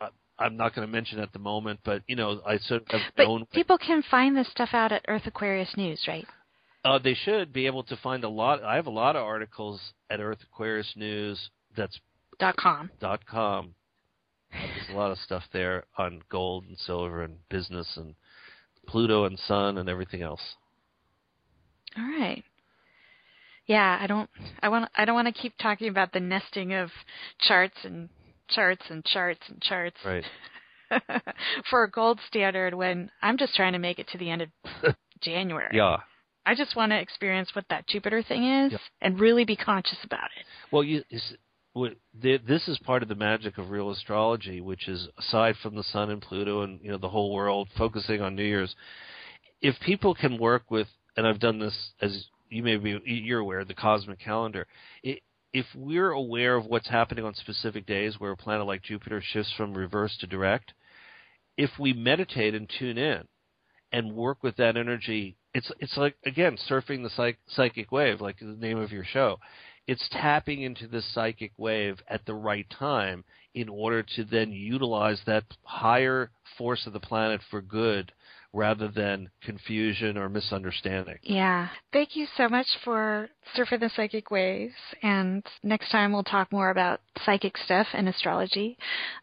[0.00, 3.00] I, I'm not going to mention at the moment, but you know, I sort of
[3.16, 3.46] But known.
[3.52, 6.26] people can find this stuff out at Earth Aquarius News, right?
[6.84, 8.62] Uh, they should be able to find a lot.
[8.62, 11.50] I have a lot of articles at Earth Aquarius News.
[11.76, 11.98] That's
[12.38, 12.90] Dot com.
[13.00, 13.74] dot com.
[14.50, 18.14] There's a lot of stuff there on gold and silver and business and
[18.86, 20.40] Pluto and Sun and everything else.
[21.98, 22.42] All right.
[23.70, 24.28] Yeah, I don't
[24.64, 26.90] I want I don't want to keep talking about the nesting of
[27.38, 28.08] charts and
[28.48, 29.96] charts and charts and charts.
[30.04, 30.24] Right.
[31.70, 34.48] for a gold standard when I'm just trying to make it to the end of
[35.22, 35.70] January.
[35.72, 35.98] Yeah.
[36.44, 38.78] I just want to experience what that Jupiter thing is yeah.
[39.02, 40.44] and really be conscious about it.
[40.72, 41.04] Well, you,
[42.12, 46.10] this is part of the magic of real astrology, which is aside from the Sun
[46.10, 48.74] and Pluto and you know the whole world focusing on New Year's.
[49.60, 53.60] If people can work with, and I've done this as you may be you're aware,
[53.60, 54.66] of the cosmic calendar.
[55.02, 55.20] It,
[55.52, 59.52] if we're aware of what's happening on specific days where a planet like Jupiter shifts
[59.56, 60.72] from reverse to direct,
[61.56, 63.22] if we meditate and tune in
[63.92, 68.38] and work with that energy, it's it's like again surfing the psych, psychic wave, like
[68.38, 69.38] the name of your show.
[69.86, 73.24] It's tapping into this psychic wave at the right time
[73.54, 78.12] in order to then utilize that higher force of the planet for good
[78.52, 81.16] rather than confusion or misunderstanding.
[81.22, 81.68] Yeah.
[81.92, 84.74] Thank you so much for surfing the psychic waves.
[85.02, 88.76] And next time we'll talk more about psychic stuff and astrology.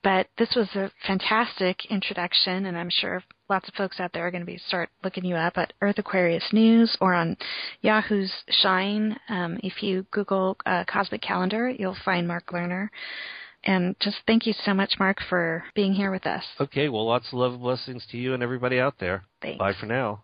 [0.04, 4.32] But this was a fantastic introduction, and I'm sure lots of folks out there are
[4.32, 7.38] going to be start looking you up at Earth Aquarius News or on
[7.82, 9.18] Yahoo's Shine.
[9.30, 12.90] Um, if you Google uh, Cosmic Calendar, you'll find Mark Lerner.
[13.64, 16.44] And just thank you so much, Mark, for being here with us.
[16.60, 19.24] Okay, well, lots of love and blessings to you and everybody out there.
[19.42, 19.60] Thanks.
[19.60, 20.16] Bye for now.